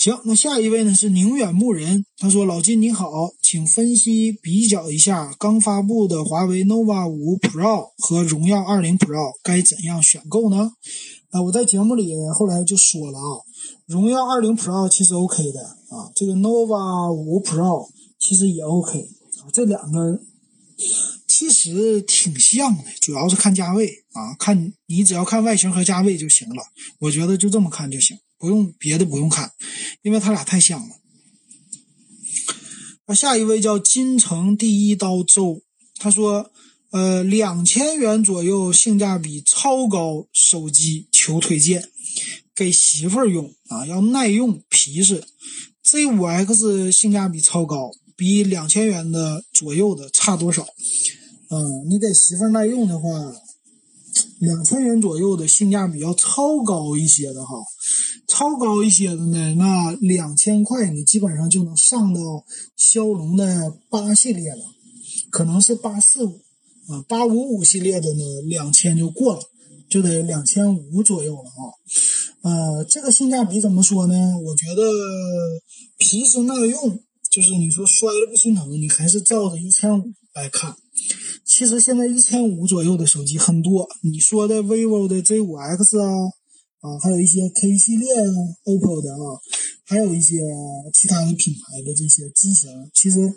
[0.00, 3.06] 行，那下一位呢是宁远牧人，他说：“老金你好，
[3.42, 10.72] 请分析比较一下刚发布的华为 nova 五 Pro 和荣耀二零 Pro 该怎样选购呢？”
[11.28, 13.44] 啊，我在节目里后来就说了啊，
[13.84, 20.18] 荣耀二零 Pro 其实 OK 的啊，这个 nova 五 Pro 其实也 OK 啊，这两个
[21.28, 26.62] 其实挺像的，主要是看价位啊，看你只要看外形和价位就行了，
[27.00, 28.16] 我觉得就这么看就行。
[28.40, 29.52] 不用别的，不用看，
[30.00, 30.96] 因为他俩太像了。
[33.06, 35.60] 那下一位叫金城第一刀周，
[35.96, 36.50] 他说
[36.90, 41.90] ：“呃，两千元左右，性价比超高，手机求推荐，
[42.54, 45.22] 给媳妇儿用啊，要耐用、皮实。
[45.84, 50.66] Z 五 X 性价比超高，比两千元的左右的差多少？
[51.50, 53.08] 嗯，你给媳妇儿耐用的话。”
[54.40, 57.54] 两千元左右的性价比要超高一些的哈，
[58.30, 62.44] 超高一些的呢，那两千块你基本上就能上到
[62.76, 64.62] 骁龙的八系列了，
[65.30, 66.40] 可能是八四五
[66.86, 69.42] 啊，八五五系列的呢，两千就过了，
[69.88, 71.62] 就得两千五左右了啊。
[72.42, 74.14] 呃，这个性价比怎么说呢？
[74.38, 74.82] 我觉得
[75.98, 80.76] 皮实耐用就是你说摔了不心疼，你还是照着一千五来看。
[81.44, 86.30] 其实现在一千五左右的手机很多，你说的 vivo 的 Z5X 啊，
[86.80, 88.32] 啊，还有一些 K 系列啊
[88.64, 89.38] ，OPPO 的啊，
[89.84, 90.40] 还有一些
[90.92, 93.32] 其他的品牌的这些机型，其实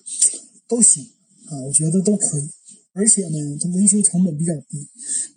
[0.68, 1.04] 都行
[1.48, 2.50] 啊，我觉得都可以。
[2.96, 4.88] 而且呢，它维修成本比较低，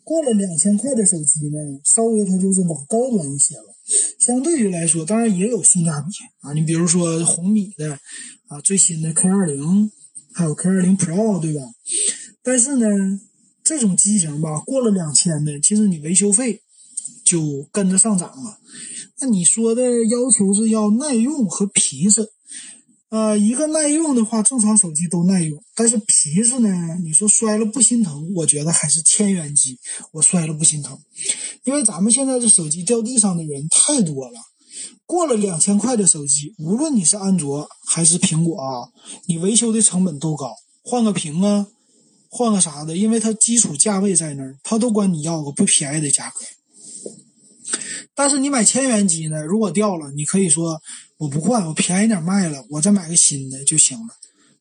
[0.05, 3.75] 过了两千块的手机呢，稍微它就是往高端一些了。
[4.21, 6.09] 相对于来说，当然也有性价比
[6.41, 7.99] 啊，你比如说红米的
[8.49, 9.91] 啊，最新的 K 二零，
[10.35, 11.63] 还有 K 二零 Pro，对吧？
[12.43, 12.87] 但是呢，
[13.65, 16.61] 这种机型吧，过了两千的，其实你维修费
[17.27, 18.59] 就跟着上涨了。
[19.21, 22.31] 那你说的要求是要耐用和皮实。
[23.09, 26.99] 呃，一个耐用的话，正常手机都耐用，但是皮实呢？
[27.05, 28.33] 你说摔了不心疼？
[28.35, 29.79] 我觉得还是千元机，
[30.13, 30.99] 我摔了不心疼，
[31.65, 34.41] 因为咱们现在这手机掉地上的人太多了。
[35.07, 38.91] 过了两千块的手机，无论你是安卓还是苹果啊，
[39.27, 41.69] 你维修的成本都高，换个屏啊，
[42.29, 46.45] 换个啥的，因为它基础价位在那儿，它都管你要个不便宜的价格。
[48.17, 50.83] 但是你买千元机呢，如果掉了，你可以说。
[51.19, 54.15] 我不换，我便宜点卖了，我再买个新的就行了，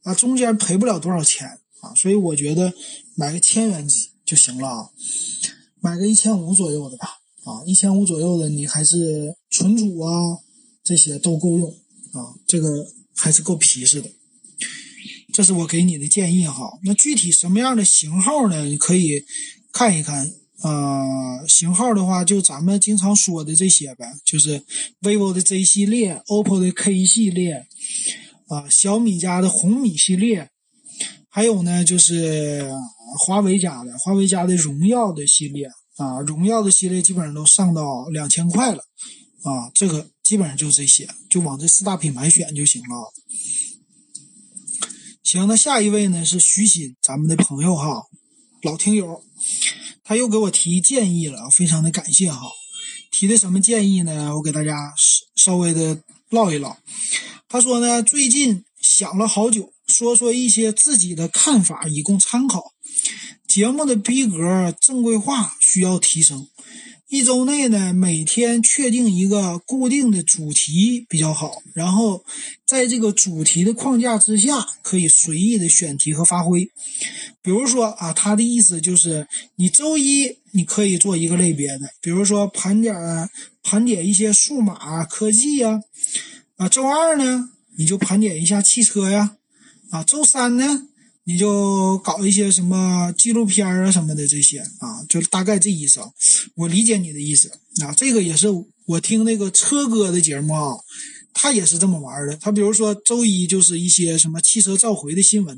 [0.03, 1.45] 啊，中间赔不了多少钱
[1.81, 2.73] 啊，所以我觉得
[3.15, 4.89] 买个千元机就行了啊，
[5.81, 7.09] 买个一千五左右的吧，
[7.43, 10.37] 啊，一千五左右的你还是存储啊
[10.81, 11.69] 这些都够用
[12.13, 14.09] 啊，这个还是够皮实的，
[15.33, 16.79] 这是我给你的建议哈。
[16.85, 18.63] 那具体什么样的型号呢？
[18.63, 19.25] 你可以
[19.73, 20.31] 看一看。
[20.63, 24.63] 呃，型号的话，就咱们经常说的这些呗，就是
[25.01, 27.67] vivo 的 Z 系列，OPPO 的 K 系列，
[28.47, 30.49] 啊，小米家的红米系列，
[31.29, 32.71] 还有呢，就是
[33.19, 38.81] 华为家的，华为家的荣耀的系列，啊，荣耀的系列基本上都上到两千块了，
[39.43, 43.13] 啊，这个基本上就这些，就往这四大品牌选就行了。
[45.21, 48.03] 行，那下一位呢是徐鑫，咱们的朋友哈，
[48.63, 49.24] 老听友。
[50.07, 52.39] 他又给我提建议了，非常的感谢哈。
[53.11, 54.35] 提的什么建议呢？
[54.35, 54.93] 我给大家
[55.35, 56.77] 稍微的唠一唠。
[57.49, 62.73] 他说呢，最近想了好久，说说一些自己的看法，以供参考。
[63.47, 66.47] 节目的逼格、正规化需要提升。
[67.07, 72.25] 一周内呢，每天确定一个固定的主题比较好，然后
[72.65, 76.65] 在这个主题的框架之下，可以随意的选题和发挥。
[77.43, 82.95] 比如说啊，他的意思就是，你周一你可以做一个类别的，比如说盘点
[83.61, 85.79] 盘点一些数码科技呀，
[86.57, 89.37] 啊，周二呢你就盘点一下汽车呀，
[89.91, 90.87] 啊，周三呢。
[91.27, 95.99] 你就搞一些什么纪录片啊什么的这些啊，就大概这意思。
[96.55, 98.47] 我理解你的意思啊，这个也是
[98.85, 100.77] 我听那个车哥的节目啊，
[101.33, 102.37] 他也是这么玩的。
[102.37, 105.57] 他比如说周一就是一些什么汽车召回的新闻，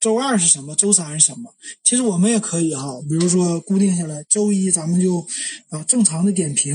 [0.00, 1.54] 周二是什么，周三是什么。
[1.84, 5.26] 其实我们也可以哈，比如说固定下来，周一咱们就
[5.68, 6.74] 啊正常的点评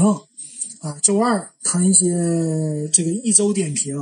[0.81, 2.07] 啊，周二谈一些
[2.93, 3.95] 这个一周点评，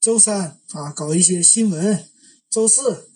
[0.00, 2.06] 周三啊搞一些新闻，
[2.50, 3.07] 周四。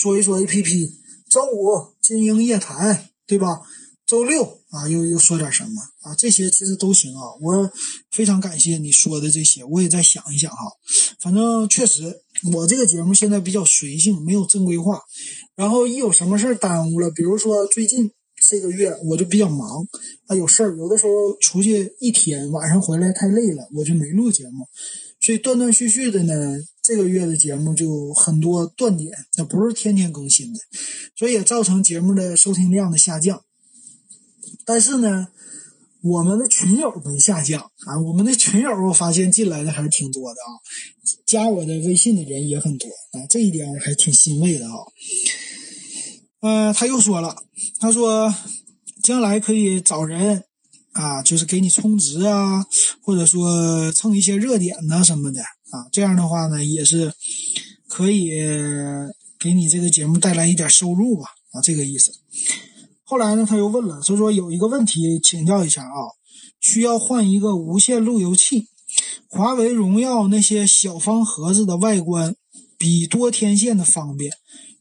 [0.00, 0.94] 说一说 A P P，
[1.28, 3.60] 周五精英夜谈，对吧？
[4.06, 6.14] 周六啊，又又说点什么啊？
[6.14, 7.20] 这些其实都行啊。
[7.42, 7.70] 我
[8.10, 10.56] 非常感谢你说的这些，我也在想一想哈。
[11.20, 12.22] 反正确实，
[12.54, 15.02] 我这个节目现在比较随性，没有正规化。
[15.54, 18.10] 然后一有什么事儿耽误了，比如说最近
[18.48, 19.86] 这个月我就比较忙
[20.28, 24.66] 啊，有事儿，有的时候出去一天，晚上回来太累了，我就没录节目。
[25.20, 30.60] 所以断断续续的呢，这个月的节目就很多断点，那不是天天更新的，
[31.14, 33.44] 所以也造成节目的收听量的下降。
[34.64, 35.28] 但是呢，
[36.02, 40.48] 我们的群友没下降啊，我们的群友我发现进来的还是挺多的啊，
[41.26, 44.76] 加我的微信的人也很多啊，这一点还挺欣慰的啊。
[46.40, 47.36] 嗯，他又说了，
[47.78, 48.34] 他说
[49.02, 50.44] 将来可以找人。
[50.92, 52.64] 啊，就是给你充值啊，
[53.02, 57.12] 或者说蹭一些热点呐什么的啊，这样的话呢，也是
[57.88, 58.32] 可以
[59.38, 62.12] 给你这个节目带来一点收入吧啊，这个意思。
[63.04, 66.10] 后来呢，他又问了，他说有一个问题请教一下啊，
[66.60, 68.66] 需要换一个无线路由器。
[69.28, 72.34] 华为荣耀那些小方盒子的外观
[72.76, 74.32] 比多天线的方便，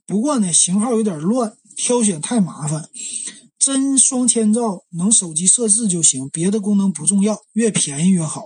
[0.08, 2.90] 不过呢，型号有点乱，挑选太麻烦。
[3.60, 8.46] 真双千兆能手机设置就行，别的功能不重要，越便宜越好。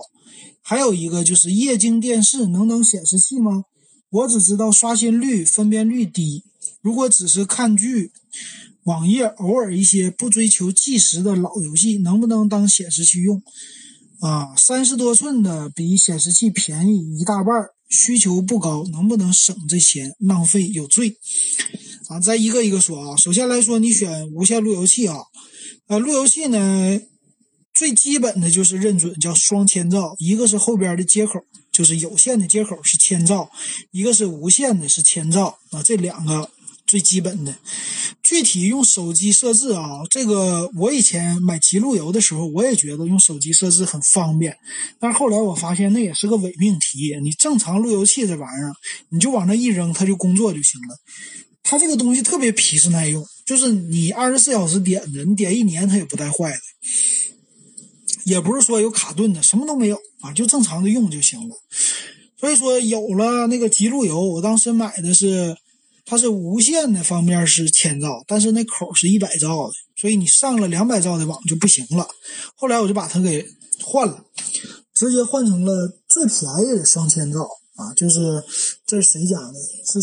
[0.60, 3.62] 还有一个就是液晶电视能当显示器吗？
[4.10, 6.42] 我只知道刷新率、分辨率低。
[6.80, 8.10] 如果只是看剧、
[8.84, 13.42] 网页，偶尔一些不追求计时的老游戏，能不能当显示器用？
[14.20, 17.54] 啊，三十多寸的比显示器便宜一大半，
[17.88, 20.14] 需求不高，能不能省这钱？
[20.18, 21.16] 浪费有罪
[22.04, 22.20] 咱！
[22.20, 23.16] 再一个一个说啊。
[23.16, 25.16] 首先来说，你选无线路由器啊，
[25.88, 27.00] 呃，路由器呢，
[27.72, 31.40] 最基本的就是认准叫双千兆，一个是后边的接口，
[31.72, 33.50] 就是有线的接口是千兆，
[33.90, 36.50] 一个是无线的是千兆啊，这两个。
[36.86, 37.56] 最基本的，
[38.22, 44.54] 具体用手机设置啊，这个我以前买极路由的时候，我也觉得用手机设置很方便，
[45.00, 47.18] 但是后来我发现那也是个伪命题。
[47.22, 48.72] 你正常路由器这玩意儿，
[49.08, 50.98] 你就往那一扔，它就工作就行了。
[51.64, 56.60] 它这个东西特别皮实耐用，就是你二十四小时点着，你点一年它也不带坏的，
[58.26, 61.56] 也不是说有卡顿的，什么都没有啊，就正常的用就行了。
[62.38, 65.56] 所以说有了那个极路由，我当时买的是。
[66.06, 72.06] 它是无线的方面是千兆，但是那口是一百兆的，所以你上了两百兆的网就不行了。
[72.56, 73.48] 后来我就把它给
[73.82, 74.22] 换了，
[74.92, 77.40] 直接换成了最便宜的双千兆
[77.76, 78.44] 啊，就是
[78.86, 79.54] 这是谁家的？
[79.54, 79.98] 是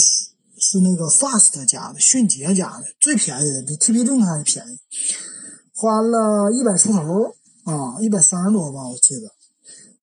[0.61, 4.77] 是那个 Fast 家的，迅捷家的，最便宜的，比 TCL 还便宜，
[5.73, 7.01] 花了一百出头
[7.63, 9.31] 啊，一百三十多吧，我记得。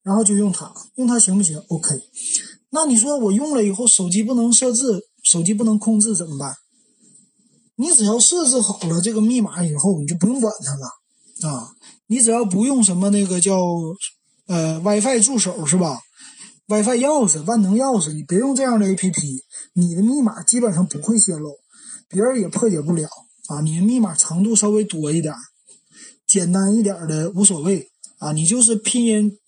[0.03, 1.89] 然后就用它，用它行不行？OK。
[2.71, 5.07] 那你说我用了以后，手机不能设置？
[5.23, 6.55] 手机不能控制怎么办？
[7.77, 11.71] 你只要设置好了这个密码以后，你就不用管它了啊！
[12.09, 13.61] 你只要不用什么那个叫
[14.47, 16.01] 呃 WiFi 助手是吧
[16.69, 19.41] ？WiFi 钥匙、万能钥匙，你别用这样的 APP，
[19.73, 21.57] 你的密码基本上不会泄露，
[22.09, 23.09] 别人也破解不了
[23.49, 23.61] 啊！
[23.63, 25.35] 你的密码长度稍微多一点，
[26.27, 28.33] 简单一点的无所谓啊！
[28.33, 29.39] 你就是拼音。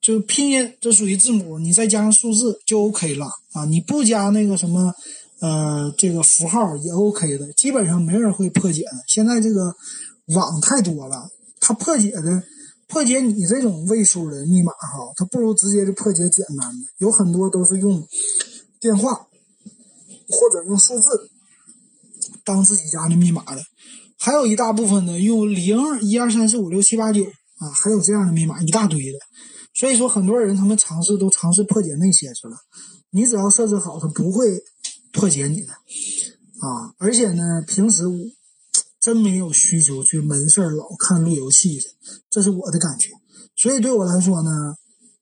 [0.00, 3.66] 就拼音，这属于字母，你再加上数字就 OK 了啊！
[3.66, 4.94] 你不加那个什么，
[5.40, 9.04] 呃，这个符号也 OK 的，基本上没人会破解的。
[9.06, 9.74] 现在这个
[10.34, 11.28] 网太多了，
[11.60, 12.42] 它破解的
[12.90, 16.88] 破解你这种位数的密码哈，它不如直接就破解简单的。
[16.98, 18.06] 有很多都是用
[18.80, 19.14] 电话
[20.28, 21.30] 或者用数字
[22.44, 23.62] 当自己家的密码的，
[24.18, 27.24] 还有一大部分呢用零一二三四五六七八九
[27.58, 29.18] 啊，还有这样的密码一大堆的。
[29.72, 32.56] 所以说，很多人他们尝试都尝试破解那些去了。
[33.10, 34.60] 你只要设置好，他不会
[35.12, 36.92] 破解你的啊。
[36.98, 38.02] 而且呢，平时
[39.00, 41.86] 真没有需求去没事老看路由器的，
[42.28, 43.08] 这是我的感觉。
[43.56, 44.74] 所以对我来说呢，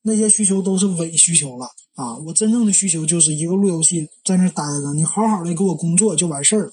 [0.02, 2.18] 那些需求都是伪需求了啊。
[2.18, 6.72] 我真正的需求就是一个路由器在那待着，你好好的给我工作就完事儿了，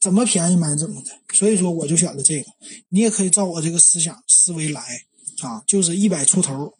[0.00, 1.10] 怎么便宜买怎么的。
[1.34, 2.46] 所以说，我就选了这个。
[2.90, 4.82] 你也可以照我这个思想思维来
[5.40, 6.74] 啊，就是一百出头。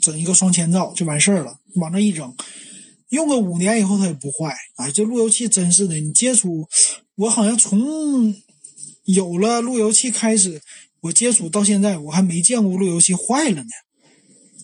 [0.00, 2.32] 整一个双千兆就完事儿了，往那一扔，
[3.08, 4.54] 用个五年以后它也不坏。
[4.76, 6.68] 哎，这路由器真是的，你接触，
[7.16, 8.32] 我好像从
[9.06, 10.60] 有了路由器开始，
[11.00, 13.70] 我接触到现在，我还没见过路由器坏了呢。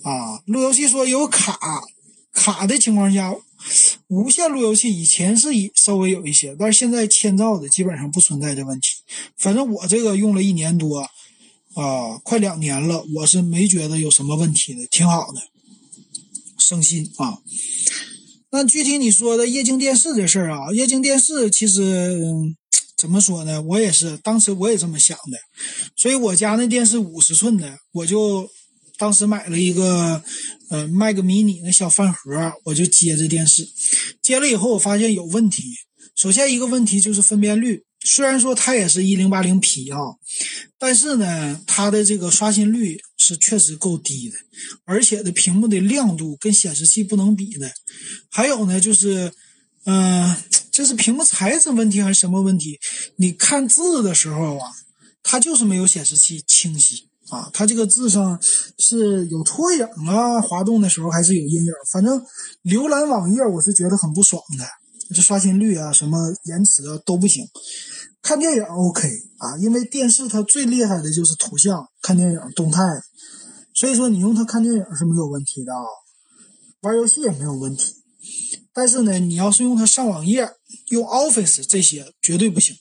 [0.02, 1.58] 啊，路由器说有卡
[2.32, 3.34] 卡的情况下，
[4.08, 8.88] 无线路由器以前是稍微有一些，但是现在千兆的基本上不存在这问题。
[9.38, 11.08] 反正我这个用了一年多。
[11.74, 15.40] 啊，快两年了，我是没觉得有什么问题的，挺好的，
[16.58, 17.38] 省心啊。
[18.50, 22.20] 那具体你说的液晶电视这事儿啊，液晶电视其实
[23.02, 23.60] 怎么说呢？
[23.62, 25.36] 我也是，当时我也这么想的，
[25.96, 28.48] 所以我家那电视五十寸的，我就
[28.96, 30.22] 当时买了一个
[30.70, 33.66] 呃 Mac mini 那小饭盒，我就接这电视，
[34.22, 35.64] 接了以后我发现有问题。
[36.14, 37.82] 首先一个问题就是分辨率。
[38.04, 39.98] 虽然说它也是一零八零 P 啊，
[40.78, 44.36] 但是呢，它的这个刷新率是确实够低的，
[44.84, 47.72] 而且的屏幕的亮度跟显示器不能比的。
[48.28, 49.32] 还有呢，就是，
[49.84, 50.36] 嗯，
[50.70, 52.78] 这是屏幕材质问题还是什么问题？
[53.16, 54.70] 你看字的时候啊，
[55.22, 58.38] 它就是没有显示器清晰啊，它这个字上
[58.78, 61.72] 是有拖影啊，滑动的时候还是有阴影。
[61.90, 62.24] 反正
[62.64, 64.64] 浏览网页我是觉得很不爽的。
[65.14, 67.46] 这刷新率啊，什么延迟啊都不行。
[68.22, 69.08] 看电影 OK
[69.38, 72.82] 啊，因为电视它最厉害的就是图像，看电影动态，
[73.74, 75.82] 所以说你用它看电影是没有问题的啊。
[76.82, 78.01] 玩游戏也没有问题，
[78.74, 80.48] 但是呢，你要是用它上网页、
[80.88, 82.76] 用 Office 这些绝对不行。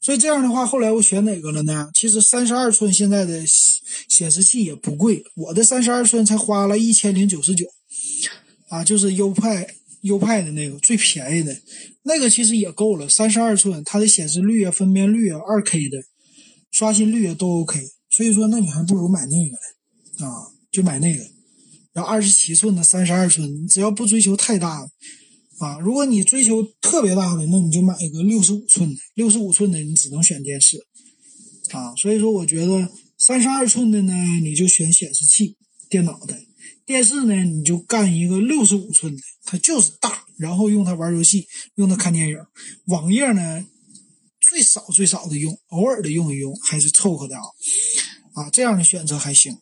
[0.00, 1.90] 所以这样的话，后来我选哪个了呢？
[1.94, 3.44] 其实三十二寸现在的
[4.08, 7.66] 显示器也不贵，我的三十二寸才花了一千零九十九
[8.68, 9.74] 啊，就是优派。
[10.02, 11.60] 优派的那个最便宜的，
[12.04, 15.98] 那个其实也够了，三十二寸，它的显示率啊、分辨率啊、二 K 的，
[16.70, 17.80] 刷新率啊都 OK。
[18.08, 21.24] 所以说，那你还不如买那个呢，啊，就买那个。
[21.92, 24.88] 然后二十七寸的、三十二寸，只要不追求太大，
[25.58, 29.00] 啊，如果你追求特别大的，那你就买一个六十五寸的。
[29.14, 30.86] 六十五寸的你只能选电视，
[31.70, 35.56] 啊，所以说我觉得三十二寸的呢，你就选显示器、
[35.88, 36.38] 电脑的。
[36.86, 42.38] 电视呢，你就干一个六十五寸的，它就是大，然后用它玩游戏，用它看电影。
[42.86, 43.66] 网页呢，
[44.40, 47.42] 最少最少的用，偶尔的用一用还是凑合的啊。
[48.34, 49.58] 啊，这样的选择还行。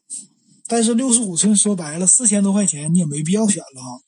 [0.68, 4.00] 但是六十五寸说白了，四千多块钱你也没必要选了哈。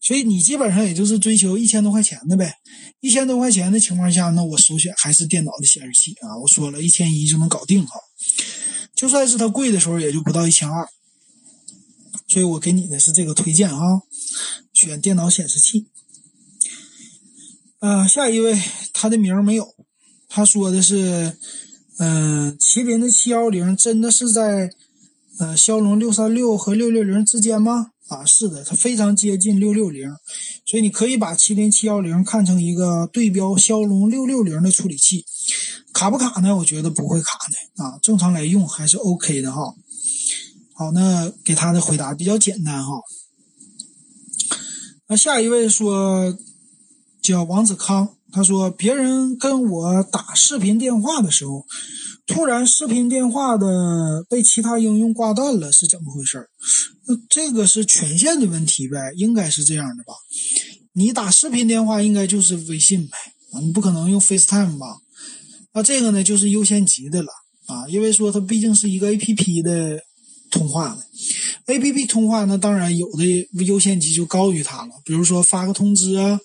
[0.00, 2.54] 所以你基本上也就是追求一千多块钱的呗。
[3.00, 6.38] 一千多块钱的情况下，那我首选还是电脑的显示器啊。
[6.42, 8.00] 我说了一千一就能搞定哈。
[8.94, 10.88] 就算是它贵的时候，也就不到一千二。
[12.28, 14.02] 所以我给你的是这个推荐啊，
[14.72, 15.86] 选电脑显示器。
[17.78, 18.60] 啊，下一位
[18.92, 19.74] 他的名没有，
[20.28, 21.36] 他说的是，
[21.98, 24.70] 嗯，麒麟的七幺零真的是在
[25.40, 27.92] 呃骁龙六三六和六六零之间吗？
[28.08, 30.06] 啊，是的，它非常接近六六零，
[30.66, 35.24] 所以你可以把麒麟七幺零看成一个对标骁龙六六零的处理器。
[35.94, 36.54] 卡不卡呢？
[36.56, 39.74] 我觉得不会卡的啊，正常来用还是 OK 的哈。
[40.74, 43.00] 好，那给他的回答比较简单哈。
[45.08, 46.36] 那下一位说
[47.22, 51.64] 叫王子康，他说别人跟我打视频电话的时候，
[52.30, 56.48] 突然视频电话的被其他应用挂断了，是怎么回事？
[57.08, 60.14] 那这个是权限的问题呗，应该是这样的吧？
[60.92, 63.16] 你打视频电话应该就是微信呗，
[63.60, 64.86] 你不可能用 FaceTime 吧？
[65.74, 67.28] 那这个呢就是优先级的了
[67.66, 70.00] 啊，因为说它毕竟是一个 APP 的。
[70.52, 70.98] 通话
[71.66, 73.24] ，A P P 通话，那当然有的
[73.64, 74.90] 优先级就高于它了。
[75.04, 76.40] 比如说发个通知啊，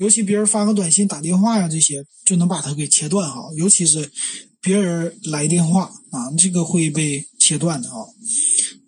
[0.00, 3.50] 尤其别人发个短信、打电话呀，这些就能把它给切断哈。
[3.54, 4.10] 尤其是
[4.58, 8.06] 别人来电话啊，这个会被切断的啊，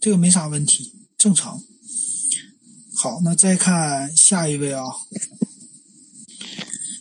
[0.00, 1.60] 这个没啥问题，正常。
[2.96, 4.84] 好，那再看下一位啊，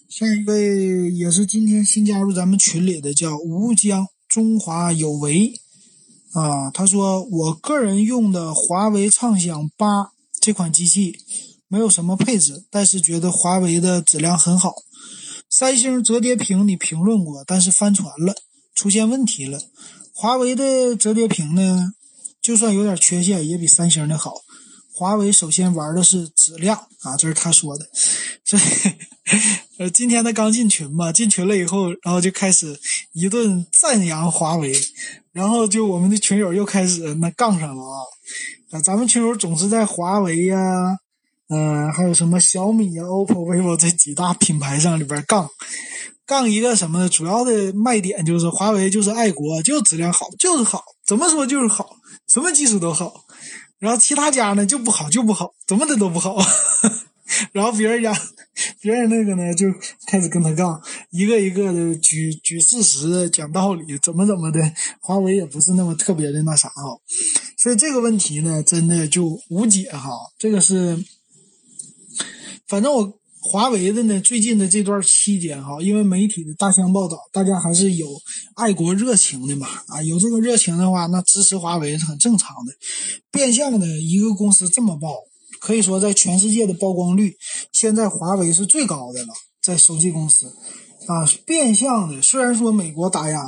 [0.10, 5.54] 下一位也是今天新加入咱们群里的，叫吴江，中华有为。
[6.34, 11.18] 啊，他说我个人用的华为畅享八这款机器
[11.72, 14.74] 没有什么配置，但是觉得华为的质量很好。
[15.50, 18.36] 三星折叠屏你评论过，但是翻船了，
[18.76, 19.58] 出现问题了。
[20.14, 21.94] 华为的折叠屏呢，
[22.42, 24.34] 就算有点缺陷，也比三星的好。
[24.94, 27.88] 华为首先玩的是质量啊，这是他说的。
[28.44, 28.62] 所以
[29.78, 32.78] 呃，今天他刚进群嘛，进群了以后，然后就开始
[33.14, 34.76] 一顿赞扬华为。
[35.32, 38.04] 然后就我们的群友又开始那杠上了啊！
[38.72, 40.58] 啊，咱们群友总是在华为呀，
[41.54, 45.50] 嗯，还有什么小米呀、OPPO、vivo 这几大品牌上里边杠，
[46.26, 47.10] 杠一个什么呢？
[47.10, 51.98] 主要的卖点就是华为就是爱国，就质量好，就是好，怎么说就是好，
[52.28, 53.26] 什么技术都好。
[53.80, 56.38] 然后其他家呢就不好，就不好，怎么的都不好。
[57.52, 58.14] 然后别人家，
[58.82, 59.68] 别人那个呢，就
[60.06, 64.60] 开始跟他杠，一个一个的举举事实、讲道理，怎么怎么的。
[65.00, 66.84] 华为也不是那么特别的那啥哈，
[67.58, 70.12] 所以这个问题呢，真的就无解哈。
[70.38, 71.04] 这个是，
[72.72, 78.08] 反正我华为的呢，最近的这段期间哈，因为媒体的大箱报道，大家还是有
[78.56, 82.72] 爱国热情的嘛啊，有这个热情的话，那支持华为是很正常的。
[83.30, 85.10] 变相的一个公司这么报。
[85.60, 87.36] 可以说，在全世界的曝光率，
[87.74, 89.34] 现在华为是最高的了。
[89.62, 90.48] 在手机公司，
[91.08, 93.44] 啊，变相的，虽然说美国打压，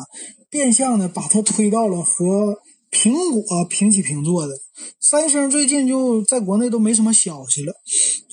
[0.49, 2.57] 变相的把它推到了和
[2.91, 4.53] 苹果平起平坐的。
[4.99, 7.73] 三星最近就在国内都没什么消息了，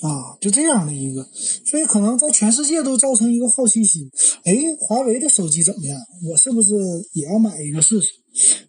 [0.01, 1.27] 啊，就这样的一个，
[1.65, 4.09] 所以可能在全世界都造成一个好奇心。
[4.43, 5.99] 哎，华为的手机怎么样？
[6.29, 6.73] 我是不是
[7.13, 8.09] 也要买一个试试？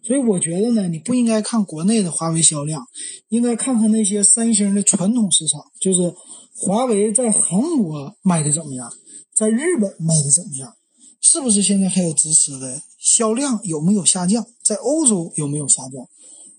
[0.03, 2.85] 所以我觉得呢，你不应该看国内的华为销量，
[3.29, 6.13] 应该看看那些三星的传统市场，就是
[6.55, 8.91] 华为在韩国卖的怎么样，
[9.33, 10.75] 在日本卖的怎么样，
[11.21, 12.81] 是不是现在还有支持的？
[12.99, 14.45] 销量有没有下降？
[14.63, 16.07] 在欧洲有没有下降？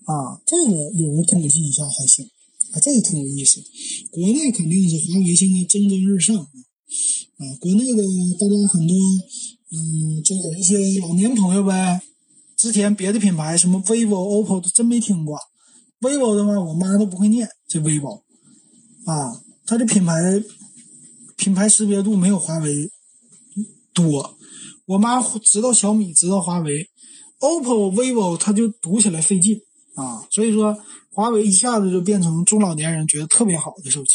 [0.04, 2.24] 啊，这个有人统计一下还行，
[2.72, 3.62] 啊，这个挺有意思。
[4.10, 6.46] 国内肯定是华为现在蒸蒸日上啊，
[7.38, 8.02] 啊，国内的
[8.38, 8.96] 大家很多，
[9.72, 12.02] 嗯，就有一些老年朋友呗。
[12.56, 15.38] 之前别的品牌什么 vivo、oppo 都真没听过
[16.00, 18.22] ，vivo 的话我妈都不会念这 vivo，
[19.06, 20.42] 啊，它的品牌
[21.36, 22.90] 品牌识别度没有华为
[23.92, 24.38] 多，
[24.86, 26.88] 我妈知道小米，知道华为
[27.40, 29.60] ，oppo、vivo 它就读起来费劲
[29.94, 30.76] 啊，所以说
[31.10, 34.12] 华为一下子就变成中老年人觉得特别好的手机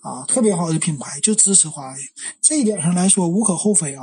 [0.00, 1.98] 啊，特别好的品牌就支持华为，
[2.40, 4.02] 这一点上来说无可厚非啊。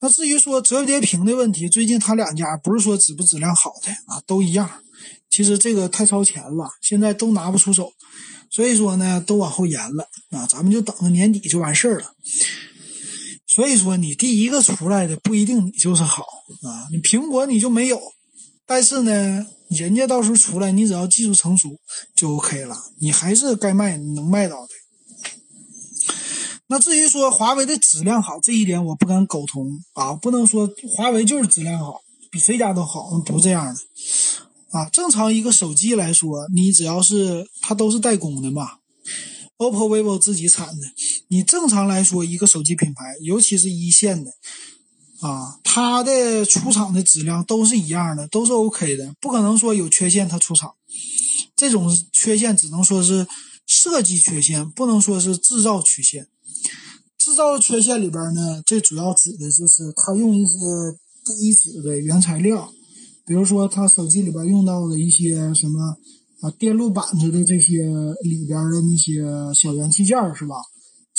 [0.00, 4.70] 那至于说折叠屏的问题，最近他两家不是说质不质量好的啊，都一样。
[5.30, 7.92] 其实这个太超前了，现在都拿不出手，
[8.50, 10.46] 所以说呢，都往后延了啊。
[10.46, 12.14] 咱们就等着年底就完事儿了。
[13.46, 16.22] 所以说，你第一个出来的不一定你就是好
[16.62, 18.00] 啊，你苹果你就没有，
[18.66, 21.78] 但是呢，人家到时候出来，你只要技术成熟
[22.14, 24.72] 就 OK 了，你还是该卖能卖到的。
[26.70, 33.80] 那至于说华为的质量好这一点，我不敢苟同啊，不能说华为就是质量好，比谁家都好，不这样的
[34.70, 34.84] 啊。
[34.90, 38.72] 正常一个手机来说，你只要是它都是代工的嘛
[39.56, 40.86] ，OPPO、vivo 自己产的，
[41.28, 44.30] 你正常来说一个手机品牌，尤其是一线的
[45.20, 50.74] 啊，它的出厂的质量都是一样的，都是 OK 的，不可能说有缺陷它出厂，
[51.56, 53.26] 这种缺陷只能说是
[53.66, 56.28] 设计缺陷，不能说是制造缺陷。
[57.18, 60.58] 制造缺陷里边呢，最主要指的就是它用一些
[61.24, 62.72] 低质的原材料，
[63.26, 65.96] 比如说它手机里边用到的一些什么
[66.40, 67.82] 啊电路板子的这些
[68.22, 70.54] 里边的那些小元器件是吧？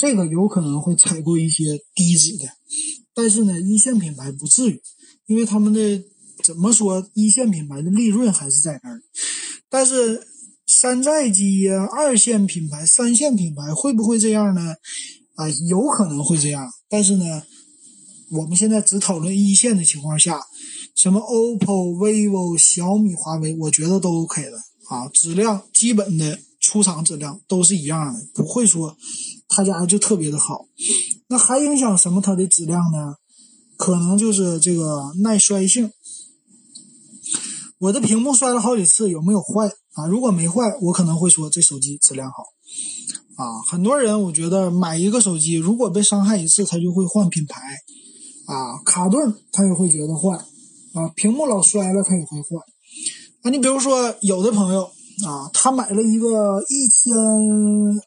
[0.00, 2.48] 这个有可能会采购一些低质的，
[3.12, 4.80] 但是呢，一线品牌不至于，
[5.26, 6.02] 因为他们的
[6.42, 9.02] 怎么说，一线品牌的利润还是在那儿。
[9.68, 10.26] 但是
[10.64, 14.74] 山寨机呀，二线品牌、三线品牌会不会这样呢？
[15.34, 17.42] 啊，有可能会这样，但是呢，
[18.30, 20.40] 我们现在只讨论一线的情况下，
[20.96, 24.56] 什么 OPPO、vivo、小米、华为，我觉得都 OK 的
[24.88, 28.96] 啊，质量基本的出厂质量都是一样的，不会说
[29.50, 30.66] 他家就特别的好。
[31.28, 33.16] 那还影响什么它的质量呢？
[33.76, 35.90] 可能就是这个耐摔性。
[37.78, 40.06] 我的屏幕摔了好几次，有没有坏啊？
[40.06, 42.44] 如果没坏，我可能会说这手机质量好。
[43.36, 47.62] 啊，很多人我觉得买一个手机，如果被伤害一次，他就会换品牌，
[48.44, 50.36] 啊，卡顿他也会觉得坏，
[50.92, 52.60] 啊，屏幕老摔了他也会换，
[53.42, 54.90] 啊，你比如说有的朋友
[55.24, 57.14] 啊，他买了一个一千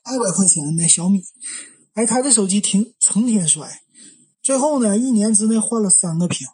[0.04, 1.24] 二百块钱的小米，
[1.94, 3.82] 哎，他的手机停成天摔，
[4.42, 6.48] 最后呢，一年之内换了三个屏，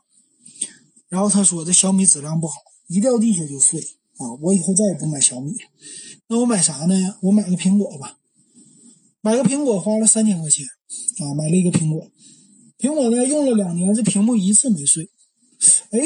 [1.07, 2.55] 然后他说这小米质量不好，
[2.87, 3.79] 一掉地下就碎，
[4.17, 5.53] 啊，我以后再也不买小米，
[6.27, 7.17] 那我买啥呢？
[7.21, 8.17] 我买个苹果吧。
[9.21, 12.07] 买个苹果花了三千块钱，啊，买了一个苹果，
[12.77, 15.09] 苹果呢用了两年，这屏幕一次没碎，
[15.91, 15.99] 哎，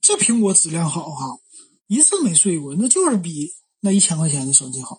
[0.00, 1.38] 这苹果质量好哈，
[1.86, 4.98] 一次没碎过，那就是比那一千块钱的手机好，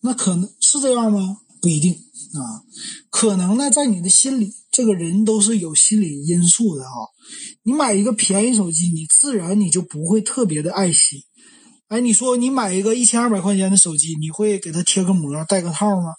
[0.00, 1.38] 那可能是这样吗？
[1.60, 2.60] 不一定啊，
[3.10, 6.90] 可能呢在你的心里，这个人都是有心理因素的哈，
[7.62, 11.24] 你买一个便宜手机，你自然你就不会特别的爱惜。
[11.88, 16.14] 哎，你说你买一个一千二百块钱的手机，你会给它贴个膜、带个套吗？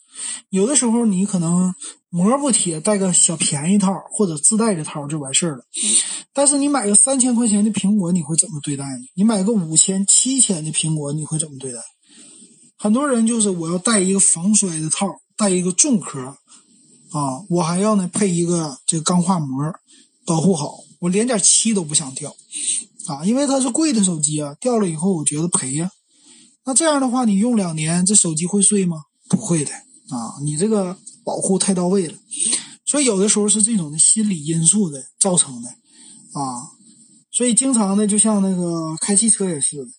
[0.50, 1.74] 有的时候你可能
[2.10, 5.64] 膜不贴，带个小便宜套或者自带的套就完事儿了。
[6.34, 9.06] 但是你买个三千块钱的苹果，你会怎么对待呢？
[9.16, 11.80] 你买个五千、七千的苹果，你会怎么对待？
[12.78, 15.08] 很多人就是我要带一个防摔的套，
[15.38, 16.20] 带一个重壳，
[17.12, 19.74] 啊，我还要呢配一个这个钢化膜
[20.26, 22.36] 保护好，我连点漆都不想掉。
[23.08, 25.90] 啊，因为它是贵的手机啊，掉了以后我觉得赔呀。
[26.66, 29.04] 那这样的话，你用两年，这手机会碎吗？
[29.30, 29.72] 不会的
[30.10, 32.14] 啊，你这个保护太到位了。
[32.86, 35.70] 所以有的时候是这种的心理因素的造成的
[36.40, 36.72] 啊。
[37.32, 39.92] 所以经常的，就像那个开汽车也是的，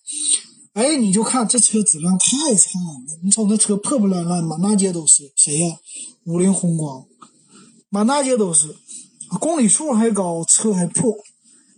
[0.73, 5.31] 哎，你就看这车质量太差了，你瞅那车破破烂烂，满大街都是。
[5.35, 5.77] 谁呀？
[6.23, 7.05] 五菱宏光，
[7.89, 8.75] 满大街都是，
[9.39, 11.13] 公里数还高，车还破。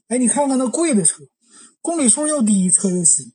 [0.07, 1.23] 哎，你看看那贵的车，
[1.81, 3.31] 公里数又低，车又新，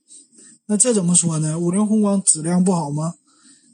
[0.65, 1.59] 那这怎么说呢？
[1.59, 3.13] 五菱宏光质量不好吗？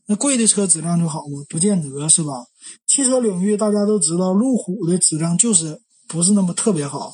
[0.08, 1.44] 那贵的车质量就好吗？
[1.48, 2.46] 不见得是吧？
[2.88, 7.14] 汽车领域大家都知道，路虎的质量就是不是那么特别好，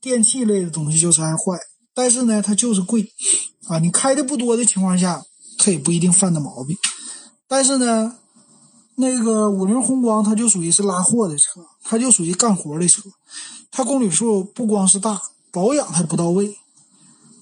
[0.00, 1.58] 电器类的东西就是爱坏。
[1.94, 3.10] 但是呢，它就是贵
[3.68, 3.78] 啊！
[3.78, 5.22] 你开的不多的情况下，
[5.56, 6.76] 它也不一定犯的毛病。
[7.48, 8.18] 但是呢，
[8.96, 13.00] 那个五菱宏光它就属于是拉货的车，它就属于干活的车。
[13.70, 16.56] 它公里数不光是大，保养还不到位，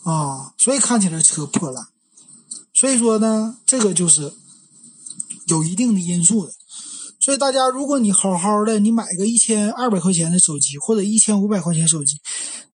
[0.05, 1.89] 啊，所以看起来车破烂。
[2.73, 4.33] 所以说呢，这个就是
[5.47, 6.53] 有一定的因素的。
[7.21, 12.17] 所以大家，如果你好好的，你买个一千二百块钱的手机或者一千五百块钱手机，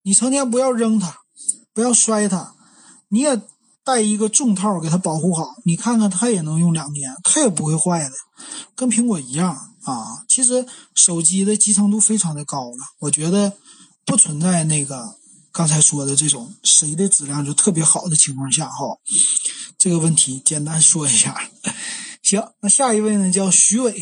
[0.03, 1.19] 你成天不要扔它，
[1.73, 2.55] 不要摔它，
[3.09, 3.41] 你也
[3.85, 8.15] 带一个重套给它保护好，你看看它也能用两年，它也不会坏的，
[8.75, 9.57] 跟苹果一样。
[9.83, 13.55] 啊，其实手机的集成度非常的高了，我觉得
[14.05, 15.17] 不存在那个
[15.51, 18.99] 刚才说的这种谁的质量就特别好的情况下哈。
[19.79, 21.35] 这个问题简单说一下。
[22.31, 23.93] 行，那下一位呢叫徐伟，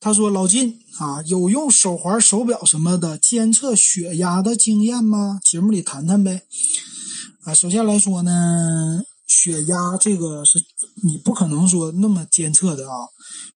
[0.00, 5.38] 他说老金啊，有用手环、手表什么的监测血压的经验吗？
[5.44, 6.42] 节目里谈谈呗。
[7.44, 10.58] 啊，首先来说呢，血压这个是
[11.04, 12.96] 你不可能说那么监测的啊。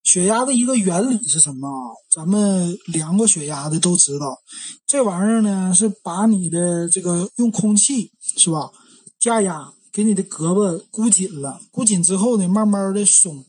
[0.04, 1.90] 血压的一个原理是什么啊？
[2.14, 4.38] 咱们量过血压的都知道，
[4.86, 8.70] 这玩意儿呢是把你的这个用空气是吧？
[9.18, 13.44] 加压给你的胳膊箍紧了，箍紧之后呢，慢慢的松，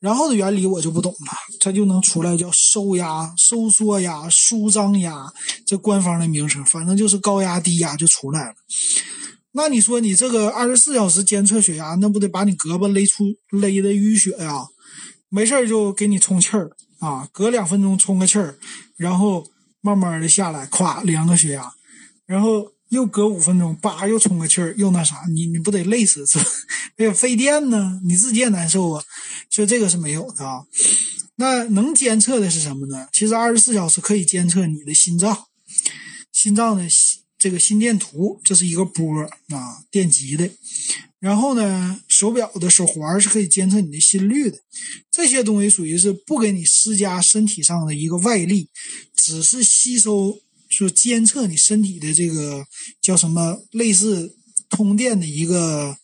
[0.00, 5.32] 然后的原理我就不懂了，它就能出来叫收压、收缩压、舒张压，
[5.64, 8.54] 这官方的名称，反正就是高压低压就出来了。
[9.52, 14.66] 那你说你这个二十四小时监测血压，那不得把你胳膊勒出勒的淤血呀？
[15.28, 18.58] 没事就给你充气儿啊，隔两分钟充个气儿，
[18.96, 19.46] 然后
[19.80, 21.72] 慢慢的下来，咵量个血压，
[22.26, 26.44] 然后又隔五分钟，叭又充个气儿，又那啥，你你不得累死是吧？
[26.98, 29.02] 哎呀，费电呢，你自己也难受啊。
[29.50, 30.64] 所以这个是没有的啊。
[31.36, 33.08] 那能监测的是什么呢？
[33.12, 35.46] 其实二十四小时可以监测你的心脏，
[36.30, 36.86] 心脏的。
[37.38, 40.48] 这个心电图，这是一个波啊，电极的。
[41.18, 44.58] 然后呢，手表的手环是可以监测你的心率的。
[45.10, 48.68] 这些东西属于是不给你施加身体上的一个外力，
[49.16, 50.38] 只是吸收，
[50.72, 52.64] 说监测你身体的这个
[53.00, 54.34] 叫什么，类似
[54.70, 55.96] 通电的一个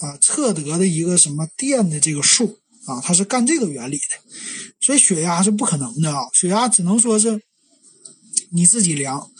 [0.00, 4.32] 啊，测得的一个什么电的这个数啊，它是干这个原理的。
[4.80, 7.40] 所以血压是不可能的啊，血压只能说是
[8.50, 9.30] 你自己量。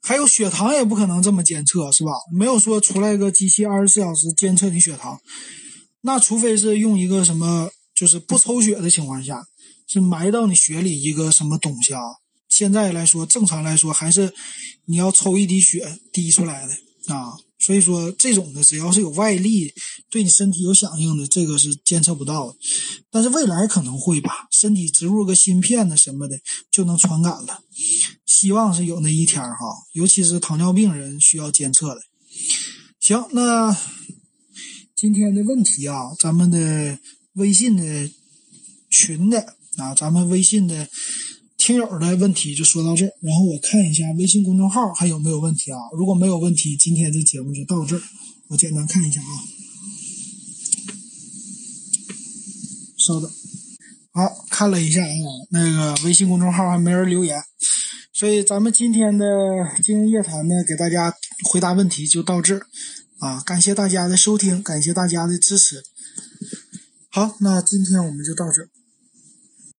[0.00, 2.12] 还有血糖也不可能这么监测，是吧？
[2.32, 5.18] 没有说出来一个机器二十四小时监测你血糖，
[6.02, 9.42] 那除非是用一个什么，就是不抽血的情况下，
[9.86, 12.00] 是埋到你血里一个什么东西啊？
[12.48, 14.32] 现在来说，正常来说还是
[14.86, 17.38] 你要抽一滴血滴出来的啊。
[17.60, 19.74] 所以说，这种的只要是有外力
[20.08, 22.56] 对你身体有响应的，这个是监测不到的。
[23.10, 26.38] 但是未来可能会吧，身体植入个芯片呢什么的
[26.70, 27.64] 就能传感了。
[28.24, 29.56] 希望是有那一天哈，
[29.92, 32.00] 尤其是糖尿病人需要监测的。
[33.00, 33.76] 行，那
[34.94, 37.00] 今天的问题啊，咱们的
[37.32, 38.08] 微信的
[38.88, 40.88] 群的啊，咱们微信的。
[41.68, 45.76] 听友的问题就说到这儿，然后我看一下微信公众号还有没有问题啊？
[45.92, 48.00] 如果没有问题，今天的节目就到这儿。
[48.46, 49.28] 我简单看一下啊，
[52.96, 53.30] 稍等，
[54.12, 57.38] 好看了一下啊，那个微信公众号还没人留言，
[58.14, 59.26] 所以咱们今天的
[59.82, 61.14] 经营夜谈呢，给大家
[61.52, 62.62] 回答问题就到这儿
[63.18, 65.84] 啊，感谢大家的收听，感谢大家的支持。
[67.10, 68.70] 好，那今天我们就到这儿。